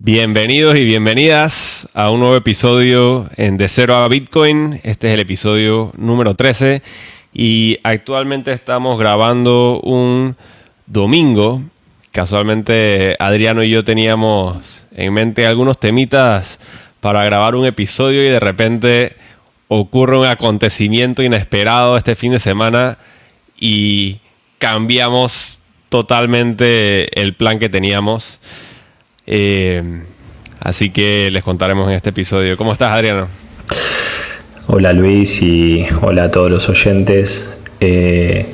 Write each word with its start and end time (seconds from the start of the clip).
Bienvenidos 0.00 0.76
y 0.76 0.84
bienvenidas 0.84 1.88
a 1.92 2.12
un 2.12 2.20
nuevo 2.20 2.36
episodio 2.36 3.28
en 3.36 3.56
De 3.56 3.68
Cero 3.68 3.96
a 3.96 4.06
Bitcoin. 4.06 4.78
Este 4.84 5.08
es 5.08 5.14
el 5.14 5.18
episodio 5.18 5.90
número 5.96 6.36
13 6.36 6.82
y 7.34 7.78
actualmente 7.82 8.52
estamos 8.52 8.96
grabando 8.96 9.80
un 9.80 10.36
domingo. 10.86 11.62
Casualmente 12.12 13.16
Adriano 13.18 13.64
y 13.64 13.70
yo 13.70 13.82
teníamos 13.82 14.86
en 14.92 15.12
mente 15.14 15.48
algunos 15.48 15.80
temitas 15.80 16.60
para 17.00 17.24
grabar 17.24 17.56
un 17.56 17.66
episodio 17.66 18.24
y 18.24 18.28
de 18.28 18.38
repente 18.38 19.16
ocurre 19.66 20.16
un 20.16 20.26
acontecimiento 20.26 21.24
inesperado 21.24 21.96
este 21.96 22.14
fin 22.14 22.30
de 22.30 22.38
semana 22.38 22.98
y 23.58 24.18
cambiamos 24.60 25.58
totalmente 25.88 27.20
el 27.20 27.34
plan 27.34 27.58
que 27.58 27.68
teníamos. 27.68 28.40
Eh, 29.30 29.82
así 30.58 30.88
que 30.88 31.28
les 31.30 31.44
contaremos 31.44 31.86
en 31.88 31.94
este 31.94 32.10
episodio. 32.10 32.56
¿Cómo 32.56 32.72
estás, 32.72 32.92
Adriano? 32.92 33.28
Hola 34.68 34.94
Luis 34.94 35.42
y 35.42 35.86
hola 36.00 36.24
a 36.24 36.30
todos 36.30 36.50
los 36.50 36.66
oyentes. 36.70 37.54
Eh, 37.80 38.46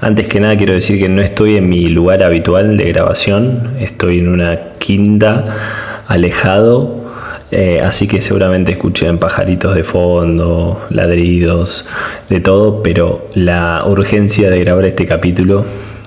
antes 0.00 0.26
que 0.26 0.40
nada 0.40 0.56
quiero 0.56 0.72
decir 0.72 0.98
que 0.98 1.10
no 1.10 1.20
estoy 1.20 1.56
en 1.56 1.68
mi 1.68 1.88
lugar 1.88 2.22
habitual 2.22 2.78
de 2.78 2.84
grabación, 2.84 3.74
estoy 3.80 4.20
en 4.20 4.28
una 4.28 4.58
quinta 4.78 6.02
alejado, 6.08 7.04
eh, 7.50 7.82
así 7.84 8.08
que 8.08 8.22
seguramente 8.22 8.72
escuchen 8.72 9.18
pajaritos 9.18 9.74
de 9.74 9.84
fondo, 9.84 10.86
ladridos, 10.88 11.86
de 12.30 12.40
todo, 12.40 12.82
pero 12.82 13.28
la 13.34 13.84
urgencia 13.86 14.48
de 14.48 14.58
grabar 14.60 14.86
este 14.86 15.04
capítulo 15.04 15.66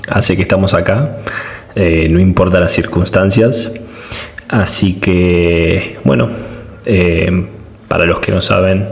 hace 0.10 0.36
que 0.36 0.42
estamos 0.42 0.74
acá, 0.74 1.18
no 1.76 2.20
importa 2.20 2.60
las 2.60 2.72
circunstancias. 2.72 3.72
Así 4.50 5.00
que, 5.00 5.98
bueno, 6.04 6.30
eh, 6.86 7.48
para 7.88 8.06
los 8.06 8.20
que 8.20 8.32
no 8.32 8.42
saben, 8.42 8.88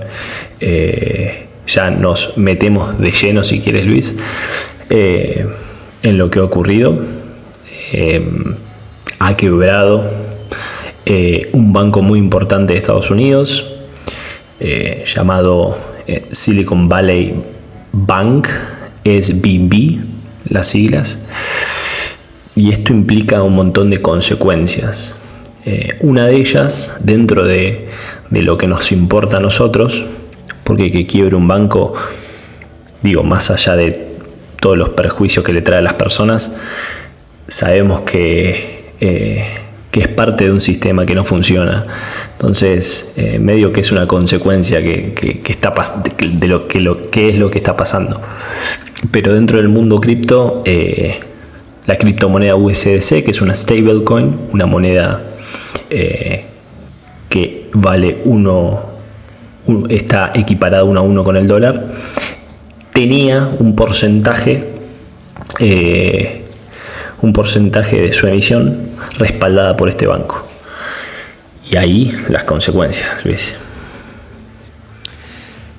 eh, 0.59 1.47
ya 1.65 1.89
nos 1.89 2.37
metemos 2.37 2.99
de 2.99 3.11
lleno, 3.11 3.43
si 3.43 3.61
quieres 3.61 3.85
Luis, 3.85 4.17
eh, 4.89 5.47
en 6.03 6.17
lo 6.17 6.29
que 6.29 6.39
ha 6.39 6.43
ocurrido. 6.43 6.99
ha 9.19 9.37
quebrado 9.37 10.03
un 11.53 11.71
banco 11.71 12.01
muy 12.01 12.19
importante 12.19 12.73
de 12.73 12.79
Estados 12.79 13.09
Unidos, 13.09 13.77
llamado 15.05 15.77
Silicon 16.31 16.89
Valley 16.89 17.35
Bank, 17.93 18.49
es 19.05 19.41
BB, 19.41 20.01
las 20.49 20.67
siglas. 20.67 21.17
Y 22.55 22.71
esto 22.71 22.91
implica 22.91 23.41
un 23.43 23.55
montón 23.55 23.89
de 23.89 24.01
consecuencias. 24.01 25.15
Eh, 25.65 25.97
una 26.01 26.27
de 26.27 26.35
ellas, 26.35 26.97
dentro 26.99 27.43
de, 27.43 27.87
lo 28.29 28.57
que 28.57 28.67
nos 28.67 28.91
importa 28.91 29.37
a 29.37 29.39
nosotros, 29.39 30.05
porque 30.63 30.91
que 30.91 31.07
quiebre 31.07 31.35
un 31.35 31.47
banco, 31.47 31.93
digo, 33.01 33.23
más 33.23 33.49
allá 33.49 33.75
de 33.75 34.05
todos 34.59 34.77
los 34.77 34.89
perjuicios 34.89 35.43
que 35.43 35.53
le 35.53 35.61
trae 35.61 35.79
a 35.79 35.81
las 35.81 35.93
personas, 35.93 36.55
sabemos 37.47 38.01
que, 38.01 38.91
eh, 38.99 39.45
que 39.89 40.01
es 40.01 40.07
parte 40.07 40.43
de 40.43 40.51
un 40.51 40.61
sistema 40.61 41.03
que 41.05 41.15
no 41.15 41.23
funciona. 41.23 41.85
Entonces, 42.33 43.13
eh, 43.17 43.39
medio 43.39 43.71
que 43.71 43.79
es 43.79 43.91
una 43.91 44.05
consecuencia 44.05 44.83
que, 44.83 45.41
está 45.47 45.73
de 46.19 46.47
lo 46.47 46.67
que, 46.67 46.79
lo 46.79 47.09
que 47.09 47.29
es 47.29 47.39
lo 47.39 47.49
que 47.49 47.57
está 47.57 47.75
pasando. 47.75 48.21
Pero 49.09 49.33
dentro 49.33 49.57
del 49.57 49.69
mundo 49.69 49.99
cripto, 49.99 50.61
la 51.87 51.95
criptomoneda 51.95 52.55
USDC, 52.55 53.23
que 53.23 53.31
es 53.31 53.41
una 53.41 53.55
stablecoin, 53.55 54.35
una 54.51 54.65
moneda 54.65 55.21
eh, 55.89 56.45
que 57.29 57.69
vale 57.73 58.21
uno, 58.25 58.81
está 59.89 60.29
equiparado 60.33 60.85
uno 60.85 60.99
a 60.99 61.03
uno 61.03 61.23
con 61.23 61.37
el 61.37 61.47
dólar, 61.47 61.85
tenía 62.93 63.49
un 63.59 63.75
porcentaje, 63.75 64.63
eh, 65.59 66.45
un 67.21 67.33
porcentaje 67.33 68.01
de 68.01 68.13
su 68.13 68.27
emisión 68.27 68.89
respaldada 69.19 69.75
por 69.75 69.89
este 69.89 70.07
banco. 70.07 70.47
Y 71.69 71.77
ahí 71.77 72.15
las 72.29 72.43
consecuencias, 72.43 73.25
Luis. 73.25 73.55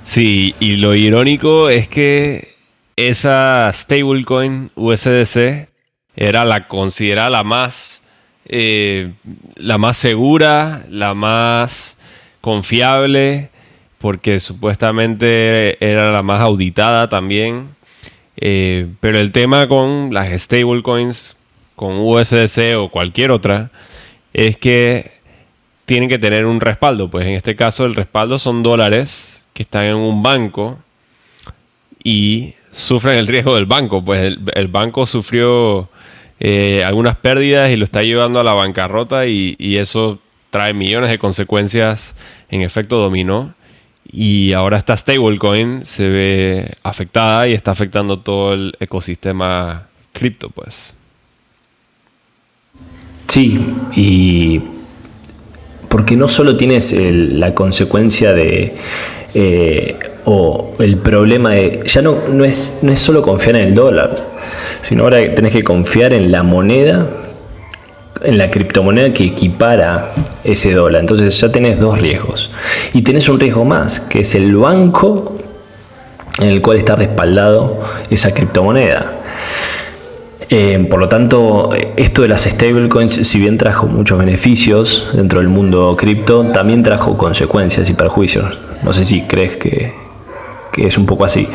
Sí, 0.04 0.54
y 0.60 0.76
lo 0.76 0.94
irónico 0.94 1.68
es 1.68 1.88
que 1.88 2.48
esa 2.96 3.70
stablecoin 3.72 4.70
USDC 4.74 5.68
era 6.16 6.44
la 6.44 6.68
considerada 6.68 7.28
la 7.28 7.44
más 7.44 8.02
eh, 8.48 9.12
la 9.56 9.78
más 9.78 9.96
segura, 9.96 10.84
la 10.88 11.14
más 11.14 11.96
confiable, 12.40 13.50
porque 13.98 14.38
supuestamente 14.40 15.84
era 15.84 16.12
la 16.12 16.22
más 16.22 16.40
auditada 16.40 17.08
también. 17.08 17.68
Eh, 18.36 18.86
pero 19.00 19.18
el 19.18 19.32
tema 19.32 19.66
con 19.66 20.12
las 20.12 20.30
stablecoins, 20.40 21.36
con 21.74 21.98
USDC 21.98 22.76
o 22.76 22.88
cualquier 22.90 23.30
otra, 23.30 23.70
es 24.32 24.56
que 24.56 25.10
tienen 25.86 26.08
que 26.08 26.18
tener 26.18 26.46
un 26.46 26.60
respaldo. 26.60 27.10
Pues 27.10 27.26
en 27.26 27.34
este 27.34 27.56
caso 27.56 27.84
el 27.84 27.94
respaldo 27.94 28.38
son 28.38 28.62
dólares 28.62 29.48
que 29.54 29.62
están 29.62 29.86
en 29.86 29.96
un 29.96 30.22
banco 30.22 30.78
y 32.04 32.54
sufren 32.70 33.18
el 33.18 33.26
riesgo 33.26 33.56
del 33.56 33.66
banco. 33.66 34.04
Pues 34.04 34.36
el 34.54 34.68
banco 34.68 35.06
sufrió 35.06 35.88
eh, 36.38 36.84
algunas 36.84 37.16
pérdidas 37.16 37.70
y 37.70 37.76
lo 37.76 37.84
está 37.84 38.02
llevando 38.02 38.40
a 38.40 38.44
la 38.44 38.52
bancarrota 38.52 39.26
y, 39.26 39.56
eso 39.78 40.18
trae 40.50 40.74
millones 40.74 41.10
de 41.10 41.18
consecuencias 41.18 42.14
en 42.50 42.62
efecto 42.62 42.98
dominó. 42.98 43.54
Y 44.10 44.52
ahora 44.52 44.78
esta 44.78 44.96
stablecoin 44.96 45.84
se 45.84 46.08
ve 46.08 46.74
afectada 46.82 47.48
y 47.48 47.54
está 47.54 47.72
afectando 47.72 48.20
todo 48.20 48.54
el 48.54 48.76
ecosistema 48.78 49.88
cripto, 50.12 50.48
pues. 50.50 50.94
Sí, 53.26 53.60
y 53.94 54.60
porque 55.88 56.16
no 56.16 56.28
solo 56.28 56.56
tienes 56.56 56.92
la 56.92 57.54
consecuencia 57.54 58.32
de 58.32 58.76
eh, 59.34 59.96
o 60.24 60.74
el 60.78 60.96
problema 60.98 61.50
de 61.50 61.82
ya 61.84 62.02
no, 62.02 62.28
no 62.28 62.44
es 62.44 62.80
no 62.82 62.92
es 62.92 63.00
solo 63.00 63.22
confiar 63.22 63.56
en 63.56 63.68
el 63.68 63.74
dólar 63.74 64.16
sino 64.82 65.04
ahora 65.04 65.18
tenés 65.34 65.52
que 65.52 65.64
confiar 65.64 66.12
en 66.12 66.30
la 66.32 66.42
moneda, 66.42 67.06
en 68.22 68.38
la 68.38 68.50
criptomoneda 68.50 69.12
que 69.12 69.24
equipara 69.24 70.12
ese 70.44 70.72
dólar. 70.72 71.02
Entonces 71.02 71.38
ya 71.40 71.50
tenés 71.50 71.80
dos 71.80 72.00
riesgos. 72.00 72.50
Y 72.94 73.02
tenés 73.02 73.28
un 73.28 73.38
riesgo 73.40 73.64
más, 73.64 74.00
que 74.00 74.20
es 74.20 74.34
el 74.34 74.56
banco 74.56 75.36
en 76.38 76.48
el 76.48 76.62
cual 76.62 76.78
está 76.78 76.96
respaldado 76.96 77.80
esa 78.10 78.32
criptomoneda. 78.32 79.12
Eh, 80.48 80.86
por 80.88 81.00
lo 81.00 81.08
tanto, 81.08 81.70
esto 81.96 82.22
de 82.22 82.28
las 82.28 82.42
stablecoins, 82.42 83.14
si 83.14 83.40
bien 83.40 83.58
trajo 83.58 83.86
muchos 83.86 84.18
beneficios 84.18 85.08
dentro 85.12 85.40
del 85.40 85.48
mundo 85.48 85.96
cripto, 85.98 86.46
también 86.52 86.82
trajo 86.82 87.16
consecuencias 87.16 87.90
y 87.90 87.94
perjuicios. 87.94 88.60
No 88.84 88.92
sé 88.92 89.04
si 89.04 89.22
crees 89.22 89.56
que, 89.56 89.92
que 90.72 90.86
es 90.86 90.96
un 90.98 91.06
poco 91.06 91.24
así. 91.24 91.48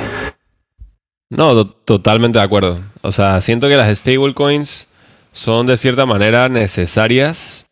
No, 1.31 1.66
totalmente 1.66 2.40
de 2.40 2.44
acuerdo. 2.44 2.81
O 3.02 3.14
sea, 3.14 3.40
siento 3.40 3.69
que 3.69 3.78
las 3.78 3.97
stablecoins 3.97 4.90
son 5.31 5.66
de 5.66 5.78
cierta 5.78 6.06
manera 6.06 6.50
necesarias 6.50 7.66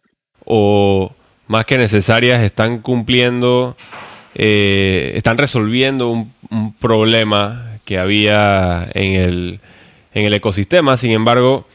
o 0.46 1.12
más 1.46 1.66
que 1.66 1.78
necesarias 1.78 2.42
están 2.42 2.80
cumpliendo, 2.80 3.75
eh, 4.34 5.12
están 5.16 5.38
resolviendo 5.38 6.09
un, 6.09 6.34
problema 6.80 7.80
que 7.84 8.00
había 8.00 8.90
en 8.94 9.16
el, 9.16 9.59
en 10.14 10.26
el 10.26 10.34
ecosistema. 10.34 10.96
Sin 10.96 11.12
embargo, 11.12 11.68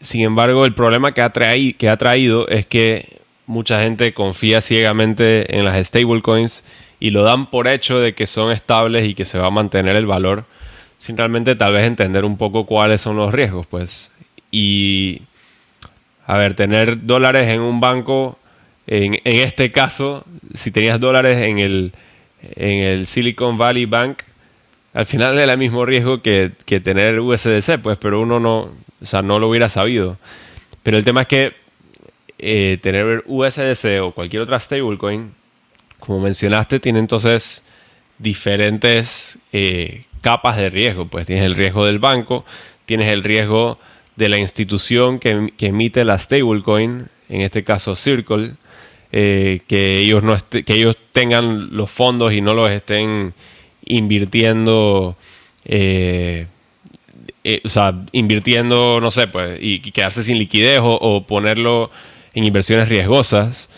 sin 0.00 0.20
embargo, 0.20 0.66
el 0.66 0.74
problema 0.74 1.10
que 1.10 1.22
ha, 1.22 1.32
que 1.32 1.88
ha 1.88 1.96
traído 1.96 2.46
es 2.46 2.64
que 2.64 3.18
mucha 3.46 3.82
gente 3.82 4.14
confía 4.14 4.60
ciegamente 4.60 5.58
en 5.58 5.64
las 5.64 5.84
stablecoins 5.84 6.62
y 7.00 7.10
lo 7.10 7.22
dan 7.22 7.50
por 7.50 7.68
hecho 7.68 7.98
de 8.00 8.14
que 8.14 8.26
son 8.26 8.52
estables 8.52 9.06
y 9.06 9.14
que 9.14 9.24
se 9.24 9.38
va 9.38 9.46
a 9.46 9.50
mantener 9.50 9.96
el 9.96 10.06
valor, 10.06 10.44
sin 10.98 11.16
realmente 11.16 11.56
tal 11.56 11.72
vez 11.72 11.84
entender 11.86 12.24
un 12.24 12.36
poco 12.36 12.66
cuáles 12.66 13.00
son 13.00 13.16
los 13.16 13.32
riesgos, 13.32 13.66
pues. 13.66 14.10
Y, 14.50 15.22
a 16.26 16.38
ver, 16.38 16.54
tener 16.54 17.04
dólares 17.06 17.48
en 17.48 17.60
un 17.60 17.80
banco, 17.80 18.38
en, 18.86 19.14
en 19.24 19.40
este 19.40 19.72
caso, 19.72 20.24
si 20.54 20.70
tenías 20.70 20.98
dólares 21.00 21.38
en 21.38 21.58
el, 21.58 21.92
en 22.54 22.82
el 22.82 23.06
Silicon 23.06 23.58
Valley 23.58 23.86
Bank, 23.86 24.22
al 24.94 25.04
final 25.04 25.38
era 25.38 25.52
el 25.52 25.58
mismo 25.58 25.84
riesgo 25.84 26.22
que, 26.22 26.52
que, 26.64 26.80
tener 26.80 27.20
USDC, 27.20 27.78
pues, 27.82 27.98
pero 27.98 28.22
uno 28.22 28.40
no, 28.40 28.70
o 29.00 29.04
sea, 29.04 29.20
no 29.20 29.38
lo 29.38 29.50
hubiera 29.50 29.68
sabido. 29.68 30.16
Pero 30.82 30.96
el 30.96 31.04
tema 31.04 31.22
es 31.22 31.26
que 31.28 31.52
eh, 32.38 32.78
tener 32.80 33.22
USDC 33.26 34.02
o 34.02 34.12
cualquier 34.12 34.42
otra 34.42 34.58
stablecoin 34.58 35.32
como 36.00 36.20
mencionaste, 36.20 36.80
tiene 36.80 36.98
entonces 36.98 37.64
diferentes 38.18 39.38
eh, 39.52 40.04
capas 40.20 40.56
de 40.56 40.70
riesgo. 40.70 41.06
Pues 41.06 41.26
tienes 41.26 41.44
el 41.44 41.54
riesgo 41.54 41.84
del 41.84 41.98
banco, 41.98 42.44
tienes 42.84 43.12
el 43.12 43.22
riesgo 43.22 43.78
de 44.16 44.28
la 44.28 44.38
institución 44.38 45.18
que, 45.18 45.52
emite 45.58 46.04
la 46.04 46.18
stablecoin, 46.18 47.08
en 47.28 47.40
este 47.40 47.64
caso 47.64 47.96
Circle, 47.96 48.52
eh, 49.12 49.60
que, 49.66 49.98
ellos 49.98 50.22
no 50.22 50.36
que 50.50 50.72
ellos 50.72 50.96
tengan 51.12 51.76
los 51.76 51.90
fondos 51.90 52.32
y 52.32 52.40
no 52.40 52.54
los 52.54 52.70
estén 52.70 53.34
invirtiendo, 53.84 55.16
eh, 55.64 56.46
o 57.64 57.68
sea, 57.68 57.94
invirtiendo, 58.12 59.00
no 59.00 59.10
sé, 59.10 59.28
pues, 59.28 59.58
y, 59.60 59.80
quedarse 59.80 60.22
sin 60.22 60.38
liquidez 60.38 60.80
o, 60.82 61.24
ponerlo 61.26 61.90
en 62.34 62.44
inversiones 62.44 62.88
riesgosas. 62.88 63.68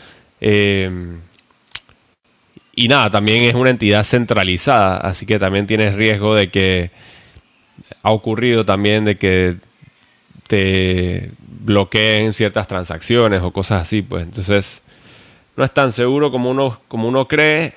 Y 2.78 2.88
nada, 2.88 3.10
también 3.10 3.42
es 3.42 3.54
una 3.54 3.70
entidad 3.70 4.04
centralizada, 4.04 4.98
así 4.98 5.26
que 5.26 5.38
también 5.38 5.66
tienes 5.66 5.94
riesgo 5.94 6.34
de 6.34 6.48
que 6.48 6.90
ha 8.02 8.10
ocurrido 8.12 8.64
también 8.64 9.04
de 9.04 9.16
que 9.16 9.56
te 10.46 11.32
bloqueen 11.38 12.32
ciertas 12.32 12.69
transacciones 12.69 13.42
o 13.42 13.52
cosas 13.52 13.82
así, 13.82 14.02
pues 14.02 14.22
entonces 14.22 14.82
no 15.56 15.64
es 15.64 15.75
tan 15.75 15.90
seguro 15.90 16.30
como 16.30 16.50
uno, 16.50 16.80
como 16.86 17.08
uno 17.08 17.26
cree. 17.26 17.75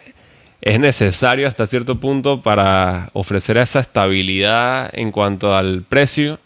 Es 0.62 0.80
necesario 0.80 1.48
hasta 1.48 1.66
cierto 1.66 2.00
punto 2.00 2.44
para 2.44 3.10
ofrecer 3.14 3.58
esa 3.58 3.80
estabilidad 3.80 4.92
en 4.94 5.12
cuanto 5.12 5.56
al 5.56 5.82
precio, 5.82 6.38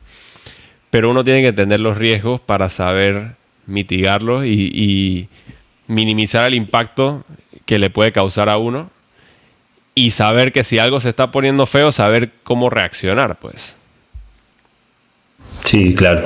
pero 0.90 1.12
uno 1.12 1.26
tiene 1.26 1.42
que 1.42 1.52
tener 1.52 1.82
los 1.82 1.98
riesgos 1.98 2.40
para 2.40 2.70
saber 2.70 3.36
mitigarlos 3.66 4.46
y, 4.46 5.28
minimizar 5.88 6.48
el 6.48 6.56
impacto 6.56 7.24
que 7.66 7.80
le 7.80 7.90
puede 7.90 8.12
causar 8.12 8.50
a 8.50 8.58
uno 8.58 8.90
y 9.96 10.12
saber 10.12 10.52
que 10.52 10.64
si 10.64 10.78
algo 10.78 11.00
se 11.00 11.10
está 11.10 11.32
poniendo 11.32 11.66
feo, 11.66 11.92
saber 11.92 12.32
cómo 12.44 12.70
reaccionar, 12.70 13.38
pues. 13.38 13.78
Sí, 15.64 15.96
claro. 15.96 16.24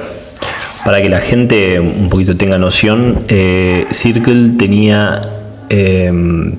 Para 0.83 1.01
que 1.01 1.09
la 1.09 1.21
gente 1.21 1.79
un 1.79 2.09
poquito 2.09 2.35
tenga 2.35 2.57
noción, 2.57 3.23
eh, 3.27 3.85
Circle 3.91 4.57
tenía 4.57 5.21
em, 5.69 6.55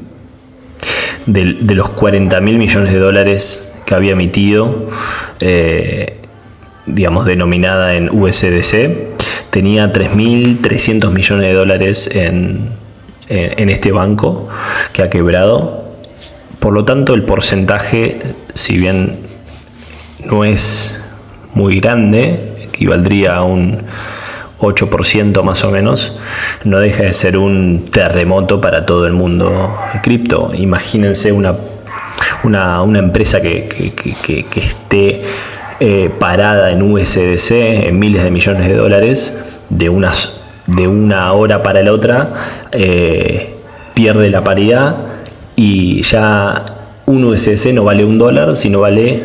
de, 1.26 1.74
los 1.74 1.90
40 1.90 2.40
mil 2.40 2.58
millones 2.58 2.92
de 2.92 2.98
dólares 2.98 3.74
que 3.86 3.94
había 3.94 4.12
emitido, 4.12 4.90
eh, 5.40 6.18
digamos, 6.86 7.26
denominada 7.26 7.94
en 7.94 8.08
USDC, 8.10 9.50
tenía 9.50 9.92
3.300 9.92 11.10
millones 11.10 11.46
de 11.48 11.52
dólares 11.52 12.10
en, 12.14 12.68
en 13.30 13.68
este 13.70 13.92
banco 13.92 14.48
que 14.92 15.02
ha 15.02 15.10
quebrado. 15.10 15.84
Por 16.58 16.74
lo 16.74 16.84
tanto, 16.84 17.14
el 17.14 17.24
porcentaje, 17.24 18.18
si 18.54 18.76
bien 18.76 19.20
no 20.24 20.44
es 20.44 21.00
muy 21.54 21.80
grande, 21.80 22.52
equivaldría 22.62 23.36
a 23.36 23.44
un 23.44 23.78
8% 24.60 25.42
más 25.42 25.64
o 25.64 25.70
menos, 25.70 26.18
no 26.64 26.78
deja 26.78 27.04
de 27.04 27.14
ser 27.14 27.38
un 27.38 27.84
terremoto 27.90 28.60
para 28.60 28.84
todo 28.84 29.06
el 29.06 29.14
mundo 29.14 29.74
cripto. 30.02 30.50
Imagínense 30.54 31.32
una, 31.32 31.54
una, 32.44 32.98
empresa 32.98 33.40
que, 33.40 33.68
esté 34.56 35.22
eh, 35.80 36.10
parada 36.18 36.70
en 36.70 36.82
USDC 36.82 37.50
en 37.50 37.98
miles 37.98 38.22
de 38.22 38.30
millones 38.30 38.68
de 38.68 38.74
dólares, 38.74 39.40
de, 39.70 39.88
unas, 39.88 40.39
de 40.76 40.88
una 40.88 41.32
hora 41.32 41.62
para 41.62 41.82
la 41.82 41.92
otra, 41.92 42.28
eh, 42.72 43.54
pierde 43.94 44.30
la 44.30 44.42
paridad 44.44 44.96
y 45.56 46.02
ya 46.02 46.64
un 47.06 47.24
USDC 47.24 47.72
no 47.72 47.84
vale 47.84 48.04
un 48.04 48.18
dólar, 48.18 48.56
sino 48.56 48.80
vale 48.80 49.24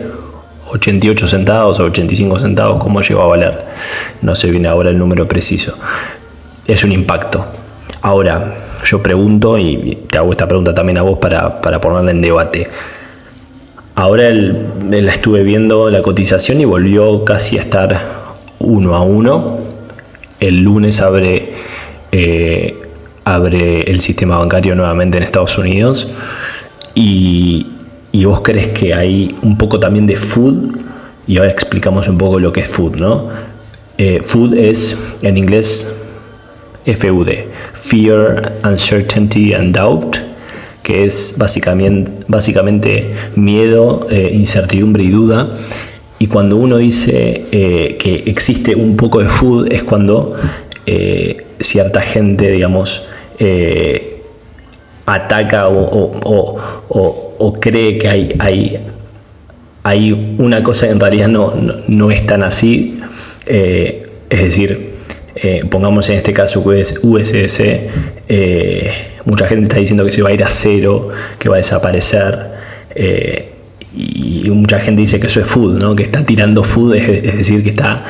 88 0.70 1.28
centavos 1.28 1.80
o 1.80 1.86
85 1.86 2.40
centavos, 2.40 2.84
como 2.84 3.02
llegó 3.02 3.22
a 3.22 3.28
valer. 3.28 3.58
No 4.22 4.36
sé 4.36 4.50
bien 4.50 4.66
ahora 4.66 4.90
el 4.90 4.98
número 4.98 5.28
preciso. 5.28 5.78
Es 6.68 6.84
un 6.84 6.92
impacto. 6.92 7.46
Ahora, 8.02 8.56
yo 8.84 9.02
pregunto, 9.02 9.58
y 9.58 10.00
te 10.10 10.18
hago 10.18 10.32
esta 10.32 10.48
pregunta 10.48 10.74
también 10.74 10.98
a 10.98 11.02
vos 11.02 11.18
para, 11.20 11.62
ponerla 11.62 12.12
en 12.12 12.22
debate. 12.22 12.68
Ahora 13.96 14.30
la 14.30 15.14
estuve 15.14 15.44
viendo 15.44 15.90
la 15.90 16.02
cotización 16.02 16.60
y 16.60 16.66
volvió 16.66 17.24
casi 17.24 17.58
a 17.58 17.62
estar 17.62 17.98
uno 18.60 18.96
a 18.96 19.02
uno. 19.02 19.58
El 20.48 20.62
lunes 20.62 21.02
abre, 21.02 21.54
eh, 22.12 22.78
abre 23.24 23.82
el 23.82 24.00
sistema 24.00 24.38
bancario 24.38 24.76
nuevamente 24.76 25.18
en 25.18 25.24
Estados 25.24 25.58
Unidos. 25.58 26.10
Y, 26.94 27.68
vos 28.26 28.42
crees 28.42 28.70
que 28.70 28.94
hay 28.94 29.36
un 29.42 29.58
poco 29.58 29.80
también 29.80 30.08
de 30.08 30.18
food, 30.18 30.78
y 31.28 31.38
ahora 31.38 31.52
explicamos 31.52 32.08
un 32.08 32.18
poco 32.18 32.40
lo 32.40 32.52
que 32.52 32.62
es 32.62 32.68
food, 32.68 33.00
¿no? 33.00 33.30
Eh, 33.98 34.22
food 34.24 34.54
es 34.56 34.98
en 35.22 35.38
inglés 35.38 36.06
FUD, 36.86 37.30
Fear, 37.74 38.54
Uncertainty 38.64 39.54
and 39.54 39.76
Doubt, 39.76 40.18
que 40.84 41.04
es 41.04 41.36
básicamente, 41.38 42.12
básicamente 42.28 43.12
miedo, 43.36 44.06
eh, 44.10 44.30
incertidumbre 44.34 45.04
y 45.04 45.10
duda. 45.10 45.50
Y 46.20 46.28
cuando 46.28 46.58
uno 46.58 46.78
dice 46.78 47.46
eh, 47.52 47.98
que 48.00 48.24
existe 48.26 48.76
un 48.76 48.96
poco 48.96 49.20
de 49.20 49.26
food 49.26 49.72
es 49.72 49.84
cuando 49.84 50.36
cierta 51.60 52.02
gente, 52.02 52.52
digamos, 52.52 53.08
ataca 55.06 55.68
o, 55.70 57.54
cree 57.60 57.98
que 57.98 58.10
hay, 58.10 58.80
una 60.38 60.64
cosa 60.64 60.88
que 60.88 60.94
en 60.94 61.00
realidad 61.00 61.28
no, 61.28 61.54
no, 61.88 62.12
es 62.12 62.26
tan 62.26 62.44
así. 62.44 63.00
Eh, 63.46 64.08
es 64.30 64.42
decir, 64.42 64.96
eh, 65.36 65.64
pongamos 65.70 66.10
en 66.10 66.18
este 66.18 66.34
caso 66.34 66.62
USS, 66.62 67.60
eh, 68.28 68.92
mucha 69.26 69.48
gente 69.48 69.66
está 69.66 69.78
diciendo 69.78 70.04
que 70.04 70.12
se 70.12 70.24
va 70.24 70.30
a 70.30 70.34
ir 70.34 70.44
a 70.44 70.50
cero, 70.50 71.10
que 71.38 71.50
va 71.50 71.56
a 71.56 71.58
desaparecer. 71.60 72.56
Y 73.98 74.50
mucha 74.52 74.80
gente 74.80 75.02
dice 75.02 75.20
que 75.20 75.28
eso 75.28 75.40
es 75.40 75.48
food, 75.48 75.80
¿no? 75.82 75.96
que 75.96 76.04
está 76.04 76.26
tirando 76.26 76.64
food, 76.64 76.96
es, 76.96 77.38
decir, 77.38 77.64
que 77.64 77.70
está 77.70 78.04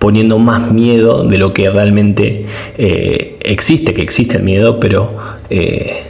poniendo 0.00 0.38
más 0.38 0.72
miedo 0.72 1.24
de 1.24 1.36
lo 1.36 1.52
que 1.52 1.68
realmente 1.68 2.46
eh, 2.78 3.36
existe, 3.42 3.92
que 3.92 4.00
existe 4.00 4.38
el 4.38 4.42
miedo, 4.42 4.80
pero 4.80 5.14
eh, 5.50 6.04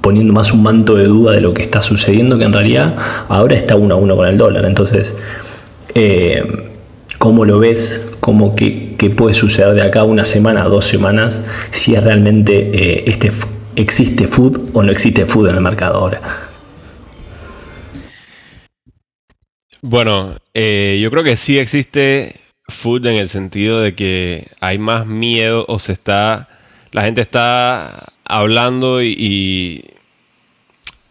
poniendo 0.00 0.32
más 0.34 0.52
un 0.52 0.64
manto 0.64 0.96
de 0.96 1.04
duda 1.04 1.30
de 1.30 1.40
lo 1.40 1.54
que 1.54 1.62
está 1.62 1.82
sucediendo, 1.82 2.36
que 2.36 2.44
en 2.44 2.52
realidad 2.52 2.96
ahora 3.28 3.54
está 3.54 3.76
uno 3.76 3.94
a 3.94 3.98
uno 3.98 4.16
con 4.16 4.26
el 4.26 4.36
dólar. 4.36 4.64
Entonces, 4.64 5.14
eh, 5.94 6.44
¿cómo 7.18 7.44
lo 7.44 7.60
ves? 7.60 8.16
¿Cómo 8.18 8.56
que, 8.56 8.96
puede 9.16 9.34
suceder 9.34 9.74
de 9.74 9.82
acá 9.82 10.02
una 10.02 10.24
semana, 10.24 10.64
dos 10.64 10.84
semanas, 10.84 11.44
si 11.70 11.94
realmente 11.94 13.08
este, 13.08 13.30
existe 13.76 14.26
food 14.26 14.70
o 14.72 14.82
no 14.82 14.90
existe 14.90 15.26
food 15.26 15.50
en 15.50 15.54
el 15.54 15.60
mercado 15.60 16.00
ahora? 16.00 16.45
Bueno, 19.82 20.36
yo 20.54 21.10
creo 21.10 21.24
que 21.24 21.36
sí 21.36 21.58
existe 21.58 22.40
food 22.68 23.06
en 23.06 23.16
el 23.16 23.28
sentido 23.28 23.80
de 23.80 23.94
que 23.94 24.48
hay 24.60 24.78
más 24.78 25.06
miedo 25.06 25.64
o 25.68 25.78
se 25.78 25.92
está, 25.92 26.48
la 26.92 27.02
gente 27.02 27.20
está 27.20 28.12
hablando 28.24 29.02
y, 29.02 29.84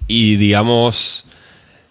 y, 0.08 0.36
digamos, 0.36 1.26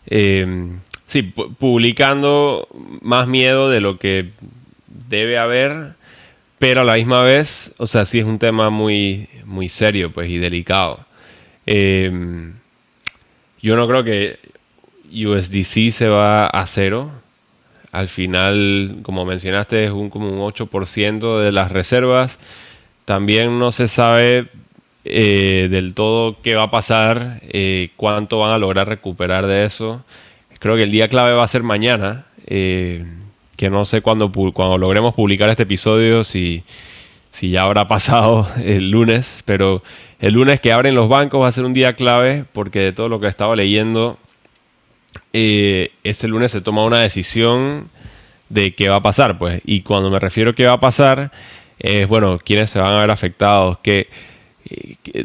em, 0.06 0.80
sí, 1.06 1.22
publicando 1.22 2.68
más 3.00 3.26
miedo 3.26 3.70
de 3.70 3.80
lo 3.80 3.98
que 3.98 4.30
debe 5.08 5.38
haber, 5.38 5.94
pero 6.58 6.82
a 6.82 6.84
la 6.84 6.94
misma 6.94 7.22
vez, 7.22 7.72
o 7.78 7.86
sea, 7.86 8.04
sí 8.04 8.18
es 8.18 8.24
un 8.24 8.38
tema 8.38 8.70
muy, 8.70 9.28
muy 9.44 9.68
serio 9.68 10.12
pues 10.12 10.30
y 10.30 10.38
delicado. 10.38 11.04
Em, 11.66 12.54
yo 13.62 13.76
no 13.76 13.88
creo 13.88 14.04
que 14.04 14.38
USDC 15.14 15.90
se 15.90 16.08
va 16.08 16.46
a 16.46 16.66
cero 16.66 17.10
al 17.94 18.08
final, 18.08 18.96
como 19.04 19.24
mencionaste, 19.24 19.84
es 19.84 19.92
un, 19.92 20.10
como 20.10 20.28
un 20.28 20.40
8% 20.52 21.38
de 21.38 21.52
las 21.52 21.70
reservas. 21.70 22.40
También 23.04 23.60
no 23.60 23.70
se 23.70 23.86
sabe 23.86 24.48
eh, 25.04 25.68
del 25.70 25.94
todo 25.94 26.42
qué 26.42 26.56
va 26.56 26.64
a 26.64 26.70
pasar, 26.72 27.40
eh, 27.42 27.90
cuánto 27.94 28.40
van 28.40 28.50
a 28.50 28.58
lograr 28.58 28.88
recuperar 28.88 29.46
de 29.46 29.64
eso. 29.64 30.04
Creo 30.58 30.74
que 30.74 30.82
el 30.82 30.90
día 30.90 31.06
clave 31.06 31.34
va 31.34 31.44
a 31.44 31.48
ser 31.48 31.62
mañana, 31.62 32.26
eh, 32.48 33.04
que 33.56 33.70
no 33.70 33.84
sé 33.84 34.00
cuándo, 34.00 34.32
cuando 34.32 34.76
logremos 34.76 35.14
publicar 35.14 35.48
este 35.48 35.62
episodio, 35.62 36.24
si, 36.24 36.64
si 37.30 37.50
ya 37.50 37.62
habrá 37.62 37.86
pasado 37.86 38.48
el 38.64 38.90
lunes, 38.90 39.40
pero 39.44 39.84
el 40.18 40.34
lunes 40.34 40.58
que 40.58 40.72
abren 40.72 40.96
los 40.96 41.08
bancos 41.08 41.40
va 41.42 41.46
a 41.46 41.52
ser 41.52 41.64
un 41.64 41.74
día 41.74 41.92
clave 41.92 42.44
porque 42.52 42.80
de 42.80 42.92
todo 42.92 43.08
lo 43.08 43.20
que 43.20 43.26
he 43.26 43.30
estado 43.30 43.54
leyendo 43.54 44.18
eh, 45.36 45.90
ese 46.04 46.28
lunes 46.28 46.52
se 46.52 46.60
toma 46.60 46.84
una 46.84 47.00
decisión 47.00 47.90
de 48.50 48.72
qué 48.76 48.88
va 48.88 48.96
a 48.96 49.02
pasar, 49.02 49.36
pues. 49.36 49.60
Y 49.64 49.80
cuando 49.80 50.08
me 50.08 50.20
refiero 50.20 50.52
a 50.52 50.54
qué 50.54 50.64
va 50.64 50.74
a 50.74 50.80
pasar, 50.80 51.32
es, 51.80 52.06
bueno, 52.06 52.38
quiénes 52.38 52.70
se 52.70 52.78
van 52.78 52.92
a 52.92 53.00
ver 53.00 53.10
afectados, 53.10 53.78
que, 53.78 54.08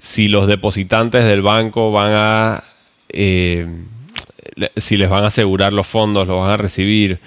si 0.01 0.27
los 0.27 0.47
depositantes 0.47 1.23
del 1.23 1.43
banco 1.43 1.91
van 1.91 2.13
a... 2.15 2.63
Eh, 3.09 3.67
si 4.75 4.97
les 4.97 5.09
van 5.09 5.23
a 5.23 5.27
asegurar 5.27 5.73
los 5.73 5.85
fondos, 5.85 6.27
los 6.27 6.41
van 6.41 6.49
a 6.49 6.57
recibir, 6.57 7.19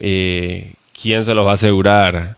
eh, 0.00 0.74
quién 1.00 1.24
se 1.24 1.32
los 1.32 1.46
va 1.46 1.52
a 1.52 1.54
asegurar. 1.54 2.36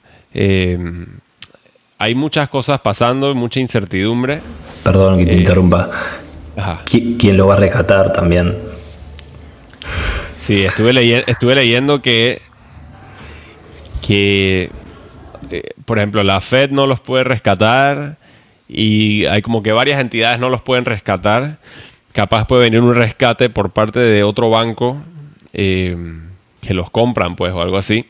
hay 1.99 2.15
muchas 2.15 2.51
cosas 2.51 2.81
pasando, 2.83 3.35
mucha 3.35 3.59
incertidumbre. 3.59 4.41
Perdón 4.85 5.19
que 5.19 5.27
te 5.27 5.37
interrumpa. 5.37 5.91
¿Quién 6.85 7.39
lo 7.39 7.47
va 7.47 7.55
a 7.55 7.59
rescatar 7.59 8.13
también? 8.13 8.68
Sí, 10.49 10.65
estuve, 10.65 11.25
estuve 11.27 11.55
leyendo 11.55 12.01
que, 12.01 12.41
que 14.01 14.71
eh, 15.51 15.63
por 15.85 15.99
ejemplo, 15.99 16.23
la 16.23 16.41
Fed 16.41 16.71
no 16.71 16.87
los 16.87 17.01
puede 17.01 17.23
rescatar 17.23 18.17
y 18.67 19.27
hay 19.27 19.43
como 19.43 19.63
que 19.63 19.73
varias 19.73 20.01
entidades 20.01 20.39
no 20.39 20.49
los 20.49 20.63
pueden 20.63 20.87
rescatar. 20.87 21.59
Capaz 22.15 22.47
puede 22.47 22.63
venir 22.63 22.81
un 22.81 22.95
rescate 22.95 23.51
por 23.51 23.73
parte 23.73 24.01
de 24.01 24.23
otro 24.23 24.49
banco 24.49 24.97
eh, 25.53 25.95
que 26.63 26.73
los 26.73 26.89
compran, 26.89 27.37
pues, 27.37 27.53
o 27.53 27.61
algo 27.61 27.77
así. 27.77 28.07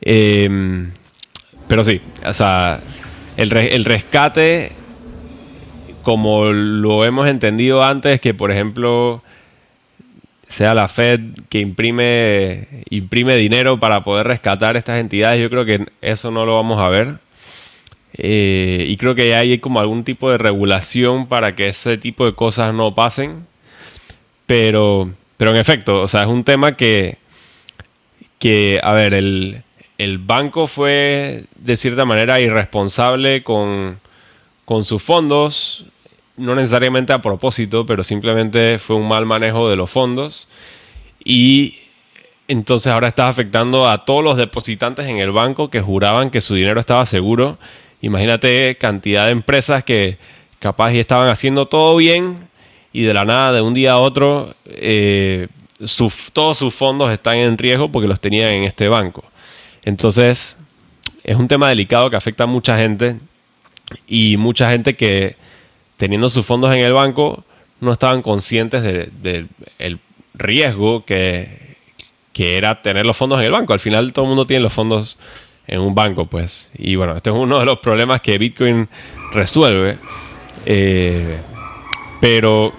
Eh, 0.00 0.86
pero 1.66 1.82
sí, 1.82 2.00
o 2.24 2.32
sea, 2.32 2.78
el, 3.36 3.52
el 3.52 3.84
rescate, 3.84 4.70
como 6.04 6.44
lo 6.44 7.04
hemos 7.04 7.26
entendido 7.26 7.82
antes, 7.82 8.20
que 8.20 8.32
por 8.32 8.52
ejemplo 8.52 9.24
sea 10.52 10.74
la 10.74 10.88
Fed 10.88 11.20
que 11.48 11.58
imprime, 11.60 12.84
imprime 12.90 13.36
dinero 13.36 13.80
para 13.80 14.04
poder 14.04 14.26
rescatar 14.26 14.76
estas 14.76 15.00
entidades, 15.00 15.40
yo 15.40 15.50
creo 15.50 15.64
que 15.64 15.86
eso 16.00 16.30
no 16.30 16.46
lo 16.46 16.54
vamos 16.54 16.78
a 16.78 16.88
ver. 16.88 17.16
Eh, 18.14 18.84
y 18.88 18.96
creo 18.98 19.14
que 19.14 19.34
hay 19.34 19.58
como 19.58 19.80
algún 19.80 20.04
tipo 20.04 20.30
de 20.30 20.38
regulación 20.38 21.26
para 21.26 21.56
que 21.56 21.68
ese 21.68 21.96
tipo 21.98 22.26
de 22.26 22.34
cosas 22.34 22.74
no 22.74 22.94
pasen. 22.94 23.46
Pero, 24.46 25.10
pero 25.36 25.52
en 25.52 25.56
efecto, 25.56 26.02
o 26.02 26.08
sea, 26.08 26.22
es 26.22 26.28
un 26.28 26.44
tema 26.44 26.76
que, 26.76 27.16
que 28.38 28.78
a 28.82 28.92
ver, 28.92 29.14
el, 29.14 29.62
el 29.98 30.18
banco 30.18 30.66
fue 30.66 31.44
de 31.56 31.76
cierta 31.76 32.04
manera 32.04 32.40
irresponsable 32.40 33.42
con, 33.42 34.00
con 34.64 34.84
sus 34.84 35.02
fondos, 35.02 35.86
no 36.36 36.54
necesariamente 36.54 37.12
a 37.12 37.22
propósito, 37.22 37.86
pero 37.86 38.04
simplemente 38.04 38.78
fue 38.78 38.96
un 38.96 39.08
mal 39.08 39.26
manejo 39.26 39.68
de 39.68 39.76
los 39.76 39.90
fondos. 39.90 40.48
Y 41.24 41.78
entonces 42.48 42.92
ahora 42.92 43.08
está 43.08 43.28
afectando 43.28 43.88
a 43.88 44.04
todos 44.04 44.24
los 44.24 44.36
depositantes 44.36 45.06
en 45.06 45.18
el 45.18 45.30
banco 45.30 45.70
que 45.70 45.80
juraban 45.80 46.30
que 46.30 46.40
su 46.40 46.54
dinero 46.54 46.80
estaba 46.80 47.06
seguro. 47.06 47.58
Imagínate 48.00 48.76
cantidad 48.78 49.26
de 49.26 49.32
empresas 49.32 49.84
que 49.84 50.18
capaz 50.58 50.92
y 50.92 50.98
estaban 50.98 51.28
haciendo 51.28 51.66
todo 51.66 51.96
bien 51.96 52.36
y 52.92 53.02
de 53.02 53.14
la 53.14 53.24
nada, 53.24 53.52
de 53.52 53.60
un 53.62 53.74
día 53.74 53.92
a 53.92 53.98
otro, 53.98 54.54
eh, 54.66 55.48
todos 56.32 56.58
sus 56.58 56.74
fondos 56.74 57.10
están 57.10 57.38
en 57.38 57.56
riesgo 57.56 57.90
porque 57.90 58.06
los 58.06 58.20
tenían 58.20 58.50
en 58.50 58.64
este 58.64 58.88
banco. 58.88 59.24
Entonces, 59.84 60.56
es 61.24 61.36
un 61.36 61.48
tema 61.48 61.68
delicado 61.68 62.10
que 62.10 62.16
afecta 62.16 62.44
a 62.44 62.46
mucha 62.46 62.76
gente 62.76 63.16
y 64.06 64.36
mucha 64.36 64.70
gente 64.70 64.94
que 64.94 65.36
teniendo 66.02 66.28
sus 66.28 66.44
fondos 66.44 66.74
en 66.74 66.80
el 66.80 66.92
banco, 66.92 67.44
no 67.78 67.92
estaban 67.92 68.22
conscientes 68.22 68.82
del 68.82 70.00
riesgo 70.34 71.04
que, 71.04 71.76
era 72.34 72.82
tener 72.82 73.06
los 73.06 73.16
fondos 73.16 73.38
en 73.38 73.44
el 73.44 73.52
banco. 73.52 73.72
Al 73.72 73.78
final 73.78 74.12
todo 74.12 74.24
el 74.24 74.30
mundo 74.30 74.44
tiene 74.44 74.64
los 74.64 74.72
fondos 74.72 75.16
en 75.68 75.78
un 75.78 75.94
banco, 75.94 76.26
pues. 76.26 76.72
Y 76.76 76.96
bueno, 76.96 77.16
este 77.16 77.30
es 77.30 77.36
uno 77.36 77.60
de 77.60 77.66
los 77.66 77.78
problemas 77.78 78.20
que 78.20 78.36
Bitcoin 78.36 78.88
resuelve. 79.32 79.96
Eh, 80.66 81.38
pero, 82.20 82.72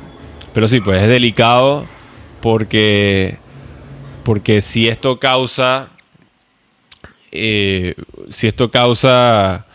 pero 0.53 0.68
sí, 0.68 0.82
pues 0.82 1.01
es 1.01 1.08
delicado 1.08 1.86
porque, 2.42 3.38
porque 4.25 4.62
si 4.62 4.89
esto 4.89 5.18
causa, 5.18 5.92
eh, 7.32 7.96
si 8.27 8.48
esto 8.48 8.70
causa 8.70 9.65